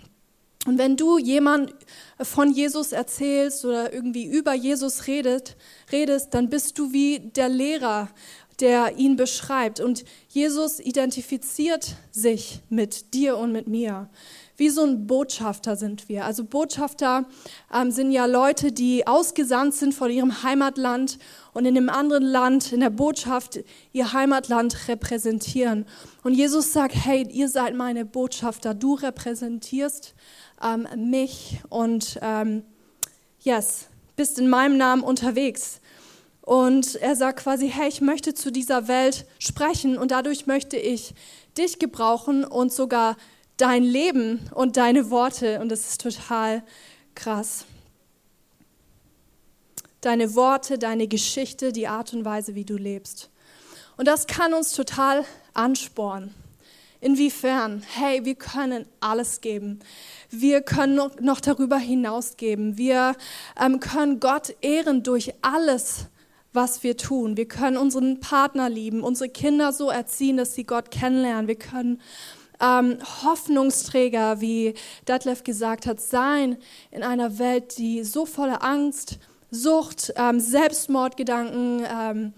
Und 0.69 0.77
wenn 0.77 0.99
du 0.99 1.17
jemand 1.17 1.75
von 2.21 2.53
Jesus 2.53 2.93
erzählst 2.93 3.65
oder 3.65 3.91
irgendwie 3.91 4.27
über 4.27 4.53
Jesus 4.53 5.07
redet, 5.07 5.57
redest, 5.91 6.35
dann 6.35 6.51
bist 6.51 6.79
du 6.79 6.93
wie 6.93 7.21
der 7.21 7.49
Lehrer, 7.49 8.11
der 8.61 8.99
ihn 8.99 9.17
beschreibt. 9.17 9.81
Und 9.81 10.05
Jesus 10.29 10.79
identifiziert 10.79 11.97
sich 12.11 12.61
mit 12.69 13.15
dir 13.15 13.39
und 13.39 13.51
mit 13.51 13.67
mir. 13.67 14.11
Wie 14.59 14.69
so 14.69 14.83
ein 14.83 15.07
Botschafter 15.07 15.75
sind 15.77 16.11
wir. 16.11 16.27
Also 16.27 16.45
Botschafter 16.45 17.25
ähm, 17.73 17.91
sind 17.91 18.11
ja 18.13 18.27
Leute, 18.27 18.71
die 18.71 19.07
ausgesandt 19.07 19.75
sind 19.75 19.95
von 19.95 20.11
ihrem 20.11 20.43
Heimatland 20.43 21.19
und 21.55 21.65
in 21.65 21.77
einem 21.77 21.89
anderen 21.89 22.25
Land, 22.25 22.73
in 22.73 22.81
der 22.81 22.91
Botschaft, 22.91 23.61
ihr 23.93 24.13
Heimatland 24.13 24.89
repräsentieren. 24.89 25.87
Und 26.25 26.35
Jesus 26.35 26.73
sagt, 26.73 26.95
hey, 26.95 27.27
ihr 27.31 27.49
seid 27.49 27.75
meine 27.75 28.05
Botschafter, 28.05 28.75
du 28.75 28.95
repräsentierst 28.95 30.15
ähm, 30.63 30.87
mich 30.97 31.61
und 31.69 32.19
ähm, 32.23 32.65
yes, 33.41 33.87
bist 34.17 34.39
in 34.39 34.49
meinem 34.49 34.77
Namen 34.77 35.03
unterwegs. 35.03 35.81
Und 36.43 36.95
er 36.97 37.15
sagt 37.15 37.41
quasi, 37.41 37.69
hey, 37.69 37.89
ich 37.89 38.01
möchte 38.01 38.33
zu 38.33 38.51
dieser 38.51 38.89
Welt 38.89 39.27
sprechen 39.39 39.99
und 39.99 40.11
dadurch 40.11 40.47
möchte 40.47 40.77
ich 40.77 41.15
dich 41.59 41.79
gebrauchen 41.79 42.45
und 42.45 42.73
sogar 42.73 43.17
dein 43.59 43.83
Leben 43.83 44.49
und 44.55 44.77
deine 44.77 45.11
Worte. 45.11 45.61
Und 45.61 45.69
das 45.69 45.81
ist 45.81 46.01
total 46.01 46.63
krass. 47.15 47.67
Deine 50.01 50.35
Worte, 50.35 50.79
deine 50.79 51.07
Geschichte, 51.07 51.73
die 51.73 51.89
Art 51.89 52.15
und 52.15 52.25
Weise, 52.25 52.55
wie 52.55 52.65
du 52.65 52.77
lebst. 52.77 53.31
Und 53.99 54.09
das 54.09 54.27
kann 54.27 54.55
uns 54.55 54.73
total 54.73 55.25
anspornen. 55.55 56.35
Inwiefern? 57.01 57.83
Hey, 57.95 58.25
wir 58.25 58.35
können 58.35 58.87
alles 58.99 59.41
geben. 59.41 59.79
Wir 60.31 60.63
können 60.63 60.97
noch, 61.21 61.41
darüber 61.41 61.79
hinaus 61.79 62.37
geben. 62.37 62.77
Wir 62.77 63.15
ähm, 63.61 63.79
können 63.79 64.19
Gott 64.19 64.55
ehren 64.63 65.05
durch 65.05 65.33
alles, 65.41 66.07
was 66.53 66.83
wir 66.83 66.97
tun. 66.97 67.37
Wir 67.37 67.47
können 67.47 67.77
unseren 67.77 68.19
Partner 68.19 68.69
lieben, 68.69 69.05
unsere 69.05 69.29
Kinder 69.29 69.73
so 69.73 69.91
erziehen, 69.91 70.37
dass 70.37 70.55
sie 70.55 70.65
Gott 70.65 70.91
kennenlernen. 70.91 71.47
Wir 71.47 71.59
können 71.59 72.01
ähm, 72.61 72.99
Hoffnungsträger, 73.23 74.41
wie 74.41 74.75
Detlef 75.07 75.45
gesagt 75.45 75.87
hat, 75.87 76.01
sein 76.01 76.57
in 76.91 77.05
einer 77.05 77.39
Welt, 77.39 77.79
die 77.79 78.03
so 78.03 78.27
voller 78.27 78.65
Angst, 78.65 79.19
Sucht, 79.51 80.13
ähm, 80.17 80.41
Selbstmordgedanken, 80.41 81.87
ähm, 81.89 82.33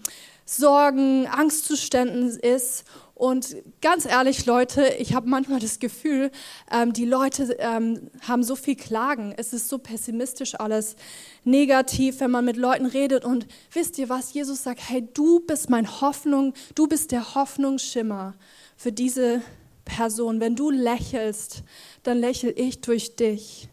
Sorgen, 0.45 1.27
Angstzuständen 1.27 2.29
ist 2.39 2.85
Und 3.21 3.55
ganz 3.81 4.07
ehrlich, 4.07 4.47
Leute, 4.47 4.95
ich 4.97 5.13
habe 5.13 5.29
manchmal 5.29 5.59
das 5.59 5.77
Gefühl, 5.77 6.31
ähm, 6.71 6.91
die 6.91 7.05
Leute 7.05 7.55
ähm, 7.59 8.09
haben 8.21 8.43
so 8.43 8.55
viel 8.55 8.75
Klagen. 8.75 9.35
Es 9.37 9.53
ist 9.53 9.69
so 9.69 9.77
pessimistisch 9.77 10.59
alles, 10.59 10.95
negativ, 11.43 12.19
wenn 12.19 12.31
man 12.31 12.45
mit 12.45 12.57
Leuten 12.57 12.87
redet. 12.87 13.23
Und 13.23 13.45
wisst 13.71 13.99
ihr 13.99 14.09
was? 14.09 14.33
Jesus 14.33 14.63
sagt, 14.63 14.89
hey, 14.89 15.07
du 15.13 15.39
bist 15.39 15.69
meine 15.69 16.01
Hoffnung, 16.01 16.55
du 16.73 16.87
bist 16.87 17.11
der 17.11 17.35
Hoffnungsschimmer 17.35 18.33
für 18.75 18.91
diese 18.91 19.43
Person. 19.85 20.39
Wenn 20.39 20.55
du 20.55 20.71
lächelst, 20.71 21.61
dann 22.01 22.17
lächel 22.17 22.55
ich 22.57 22.81
durch 22.81 23.17
dich. 23.17 23.69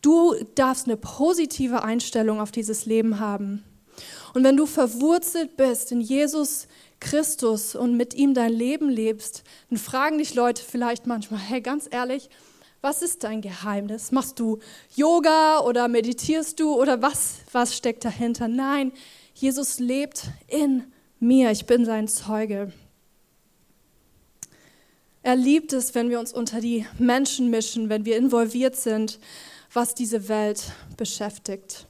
Du 0.00 0.32
darfst 0.54 0.86
eine 0.86 0.96
positive 0.96 1.84
Einstellung 1.84 2.40
auf 2.40 2.50
dieses 2.50 2.86
Leben 2.86 3.20
haben. 3.20 3.62
Und 4.32 4.42
wenn 4.42 4.56
du 4.56 4.64
verwurzelt 4.64 5.58
bist 5.58 5.92
in 5.92 6.00
Jesus 6.00 6.66
Christus 7.00 7.74
und 7.74 7.96
mit 7.96 8.14
ihm 8.14 8.34
dein 8.34 8.52
Leben 8.52 8.88
lebst, 8.88 9.42
dann 9.68 9.78
fragen 9.78 10.18
dich 10.18 10.34
Leute 10.34 10.62
vielleicht 10.62 11.06
manchmal, 11.06 11.40
hey, 11.40 11.60
ganz 11.60 11.88
ehrlich, 11.90 12.28
was 12.82 13.02
ist 13.02 13.24
dein 13.24 13.42
Geheimnis? 13.42 14.10
Machst 14.12 14.38
du 14.38 14.58
Yoga 14.94 15.60
oder 15.60 15.88
meditierst 15.88 16.60
du 16.60 16.74
oder 16.74 17.02
was, 17.02 17.40
was 17.52 17.76
steckt 17.76 18.04
dahinter? 18.04 18.48
Nein, 18.48 18.92
Jesus 19.34 19.78
lebt 19.78 20.28
in 20.46 20.84
mir. 21.18 21.50
Ich 21.50 21.66
bin 21.66 21.84
sein 21.84 22.08
Zeuge. 22.08 22.72
Er 25.22 25.36
liebt 25.36 25.74
es, 25.74 25.94
wenn 25.94 26.08
wir 26.08 26.18
uns 26.18 26.32
unter 26.32 26.60
die 26.60 26.86
Menschen 26.98 27.50
mischen, 27.50 27.90
wenn 27.90 28.06
wir 28.06 28.16
involviert 28.16 28.76
sind, 28.76 29.18
was 29.72 29.94
diese 29.94 30.28
Welt 30.28 30.72
beschäftigt. 30.96 31.86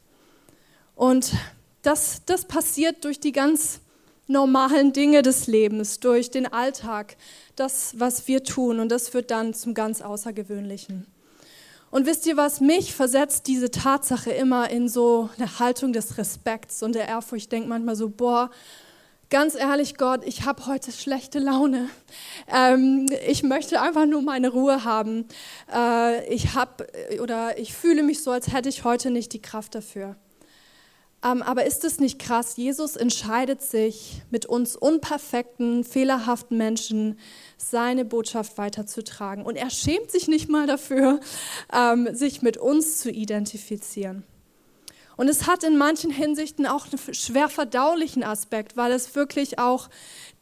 Und 0.97 1.33
das, 1.83 2.23
das 2.27 2.45
passiert 2.45 3.05
durch 3.05 3.21
die 3.21 3.33
ganz 3.33 3.81
normalen 4.31 4.93
Dinge 4.93 5.23
des 5.23 5.47
Lebens, 5.47 6.01
durch 6.01 6.31
den 6.31 6.51
Alltag, 6.51 7.17
das, 7.57 7.95
was 7.99 8.29
wir 8.29 8.45
tun. 8.45 8.81
Und 8.81 8.91
das 8.91 9.13
wird 9.13 9.31
dann 9.31 9.53
zum 9.53 9.75
ganz 9.75 10.01
Außergewöhnlichen. 10.01 11.07
Und 11.91 12.07
wisst 12.07 12.27
ihr 12.27 12.37
was, 12.37 12.61
mich 12.61 12.95
versetzt 12.95 13.49
diese 13.49 13.71
Tatsache 13.71 14.31
immer 14.31 14.71
in 14.71 14.89
so 14.89 15.29
eine 15.37 15.59
Haltung 15.59 15.93
des 15.93 16.19
Respekts 16.19 16.83
und 16.85 16.95
der 16.95 17.09
Ehrfurcht. 17.09 17.43
Ich 17.43 17.49
denke 17.49 17.69
manchmal 17.69 17.97
so, 17.97 18.09
boah, 18.09 18.51
ganz 19.29 19.57
ehrlich 19.57 19.97
Gott, 19.97 20.21
ich 20.25 20.45
habe 20.45 20.67
heute 20.67 20.93
schlechte 20.93 21.41
Laune. 21.41 21.91
Ähm, 22.47 23.07
ich 23.27 23.43
möchte 23.43 23.83
einfach 23.83 24.07
nur 24.07 24.23
meine 24.23 24.51
Ruhe 24.51 24.85
haben. 24.85 25.27
Äh, 25.75 26.33
ich 26.33 26.55
habe 26.55 26.87
oder 27.21 27.59
ich 27.59 27.75
fühle 27.75 28.05
mich 28.05 28.23
so, 28.23 28.31
als 28.31 28.53
hätte 28.53 28.69
ich 28.69 28.85
heute 28.85 29.11
nicht 29.11 29.33
die 29.33 29.43
Kraft 29.43 29.75
dafür. 29.75 30.15
Ähm, 31.23 31.43
aber 31.43 31.67
ist 31.67 31.85
es 31.85 32.01
nicht 32.01 32.19
krass? 32.19 32.57
Jesus 32.57 32.97
entscheidet 32.97 33.63
sich, 33.63 34.23
mit 34.31 34.47
uns 34.47 34.75
unperfekten, 34.75 35.85
fehlerhaften 35.85 36.57
Menschen 36.57 37.19
seine 37.59 38.05
Botschaft 38.05 38.57
weiterzutragen. 38.57 39.45
Und 39.45 39.57
er 39.57 39.71
schämt 39.71 40.11
sich 40.11 40.29
nicht 40.29 40.49
mal 40.49 40.67
dafür, 40.67 41.21
ähm, 41.73 42.09
sich 42.15 42.41
mit 42.41 42.57
uns 42.57 42.99
zu 42.99 43.11
identifizieren. 43.11 44.25
Und 45.21 45.29
es 45.29 45.47
hat 45.47 45.65
in 45.65 45.77
manchen 45.77 46.11
Hinsichten 46.11 46.65
auch 46.65 46.87
einen 46.87 47.15
schwer 47.15 47.51
verdaulichen 47.51 48.25
Aspekt, 48.25 48.79
weil 48.79 48.91
es 48.91 49.15
wirklich 49.15 49.59
auch 49.59 49.91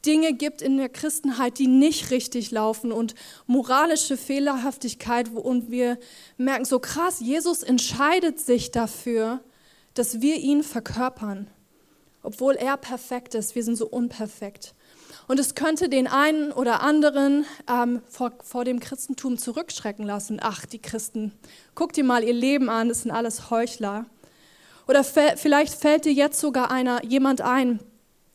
Dinge 0.06 0.32
gibt 0.32 0.62
in 0.62 0.76
der 0.76 0.88
Christenheit, 0.88 1.58
die 1.58 1.66
nicht 1.66 2.12
richtig 2.12 2.52
laufen 2.52 2.92
und 2.92 3.16
moralische 3.48 4.16
Fehlerhaftigkeit. 4.16 5.34
Und 5.34 5.72
wir 5.72 5.98
merken 6.36 6.64
so 6.64 6.78
krass, 6.78 7.18
Jesus 7.18 7.64
entscheidet 7.64 8.38
sich 8.38 8.70
dafür, 8.70 9.40
dass 9.94 10.20
wir 10.20 10.36
ihn 10.36 10.62
verkörpern, 10.62 11.48
obwohl 12.22 12.54
er 12.54 12.76
perfekt 12.76 13.34
ist. 13.34 13.54
Wir 13.54 13.64
sind 13.64 13.76
so 13.76 13.86
unperfekt. 13.86 14.74
Und 15.26 15.38
es 15.38 15.54
könnte 15.54 15.88
den 15.88 16.06
einen 16.06 16.52
oder 16.52 16.80
anderen 16.82 17.44
ähm, 17.68 18.00
vor, 18.08 18.32
vor 18.42 18.64
dem 18.64 18.80
Christentum 18.80 19.36
zurückschrecken 19.36 20.06
lassen. 20.06 20.38
Ach, 20.40 20.64
die 20.64 20.78
Christen, 20.78 21.32
guck 21.74 21.92
dir 21.92 22.04
mal 22.04 22.24
ihr 22.24 22.32
Leben 22.32 22.70
an, 22.70 22.88
das 22.88 23.02
sind 23.02 23.10
alles 23.10 23.50
Heuchler. 23.50 24.06
Oder 24.86 25.04
vielleicht 25.04 25.74
fällt 25.74 26.06
dir 26.06 26.12
jetzt 26.12 26.40
sogar 26.40 26.70
einer, 26.70 27.04
jemand 27.04 27.42
ein, 27.42 27.78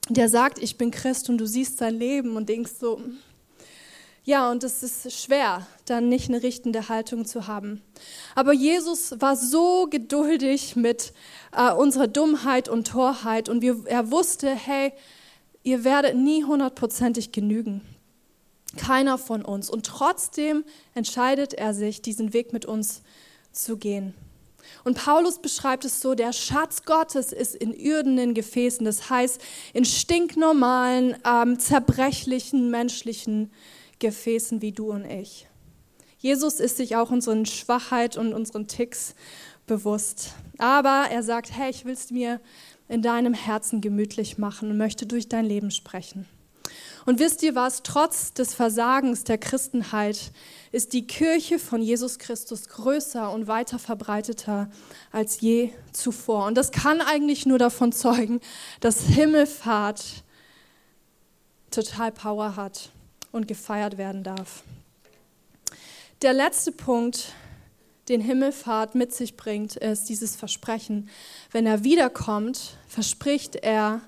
der 0.10 0.30
sagt, 0.30 0.60
ich 0.60 0.78
bin 0.78 0.92
Christ 0.92 1.30
und 1.30 1.40
du 1.40 1.48
siehst 1.48 1.80
sein 1.80 1.96
Leben 1.96 2.36
und 2.36 2.48
denkst 2.48 2.74
so, 2.80 3.02
ja, 4.26 4.50
und 4.50 4.64
es 4.64 4.84
ist 4.84 5.12
schwer, 5.22 5.68
dann 5.86 6.08
nicht 6.08 6.30
eine 6.30 6.42
richtende 6.44 6.88
Haltung 6.88 7.26
zu 7.26 7.48
haben. 7.48 7.82
Aber 8.36 8.54
Jesus 8.54 9.20
war 9.20 9.36
so 9.36 9.88
geduldig 9.90 10.78
mit 10.78 11.12
äh, 11.52 11.74
unserer 11.74 12.08
Dummheit 12.08 12.70
und 12.70 12.88
Torheit 12.88 13.50
und 13.50 13.62
wir, 13.62 13.84
er 13.86 14.12
wusste, 14.12 14.50
hey, 14.50 14.94
ihr 15.64 15.84
werdet 15.84 16.16
nie 16.16 16.46
hundertprozentig 16.46 17.34
genügen. 17.34 17.82
Keiner 18.78 19.18
von 19.18 19.44
uns. 19.44 19.70
Und 19.70 19.86
trotzdem 19.86 20.64
entscheidet 20.96 21.54
er 21.54 21.74
sich, 21.74 22.02
diesen 22.02 22.32
Weg 22.32 22.54
mit 22.54 22.66
uns 22.66 23.02
zu 23.52 23.76
gehen. 23.76 24.14
Und 24.86 24.98
Paulus 24.98 25.40
beschreibt 25.40 25.84
es 25.84 26.00
so, 26.00 26.16
der 26.16 26.32
Schatz 26.32 26.84
Gottes 26.84 27.34
ist 27.34 27.56
in 27.56 27.74
irdenen 27.74 28.34
Gefäßen, 28.34 28.86
das 28.86 29.10
heißt 29.10 29.42
in 29.74 29.84
stinknormalen, 29.84 31.18
ähm, 31.26 31.60
zerbrechlichen, 31.60 32.72
menschlichen 32.72 33.48
Gefäßen. 33.48 33.83
Gefäßen 34.04 34.62
wie 34.62 34.74
du 34.74 34.92
und 34.92 35.06
ich. 35.06 35.48
Jesus 36.18 36.60
ist 36.60 36.76
sich 36.76 36.98
auch 36.98 37.10
unseren 37.10 37.46
Schwachheit 37.46 38.18
und 38.18 38.34
unseren 38.34 38.68
Ticks 38.68 39.16
bewusst. 39.66 40.34
Aber 40.58 41.06
er 41.10 41.24
sagt, 41.24 41.58
hey, 41.58 41.70
ich 41.70 41.86
will 41.86 41.94
es 41.94 42.12
mir 42.12 42.42
in 42.90 43.02
deinem 43.02 43.34
Herzen 43.34 43.80
gemütlich 43.80 44.38
machen 44.38 44.70
und 44.70 44.78
möchte 44.78 45.06
durch 45.06 45.30
dein 45.30 45.46
Leben 45.46 45.72
sprechen. 45.72 46.26
Und 47.06 47.20
wisst 47.20 47.44
ihr 47.44 47.56
was, 47.56 47.82
trotz 47.84 48.34
des 48.34 48.54
Versagens 48.54 49.24
der 49.24 49.38
Christenheit 49.38 50.34
ist 50.74 50.92
die 50.92 51.08
Kirche 51.08 51.58
von 51.58 51.82
Jesus 51.82 52.20
Christus 52.20 52.68
größer 52.68 53.32
und 53.32 53.48
weiter 53.48 53.80
verbreiteter 53.80 54.70
als 55.14 55.40
je 55.40 55.70
zuvor. 55.94 56.46
Und 56.48 56.56
das 56.56 56.74
kann 56.74 57.00
eigentlich 57.00 57.46
nur 57.46 57.58
davon 57.58 57.92
zeugen, 57.94 58.42
dass 58.82 59.04
Himmelfahrt 59.04 60.26
total 61.72 62.12
Power 62.12 62.58
hat 62.58 62.92
und 63.34 63.50
gefeiert 63.50 63.98
werden 63.98 64.24
darf. 64.24 64.64
Der 66.22 66.32
letzte 66.32 66.72
Punkt, 66.72 67.34
den 68.08 68.22
Himmelfahrt 68.22 68.96
mit 68.96 69.14
sich 69.14 69.36
bringt, 69.36 69.76
ist 69.76 70.08
dieses 70.08 70.38
Versprechen. 70.38 71.10
Wenn 71.52 71.66
er 71.66 71.84
wiederkommt, 71.84 72.78
verspricht 72.88 73.58
er, 73.58 74.00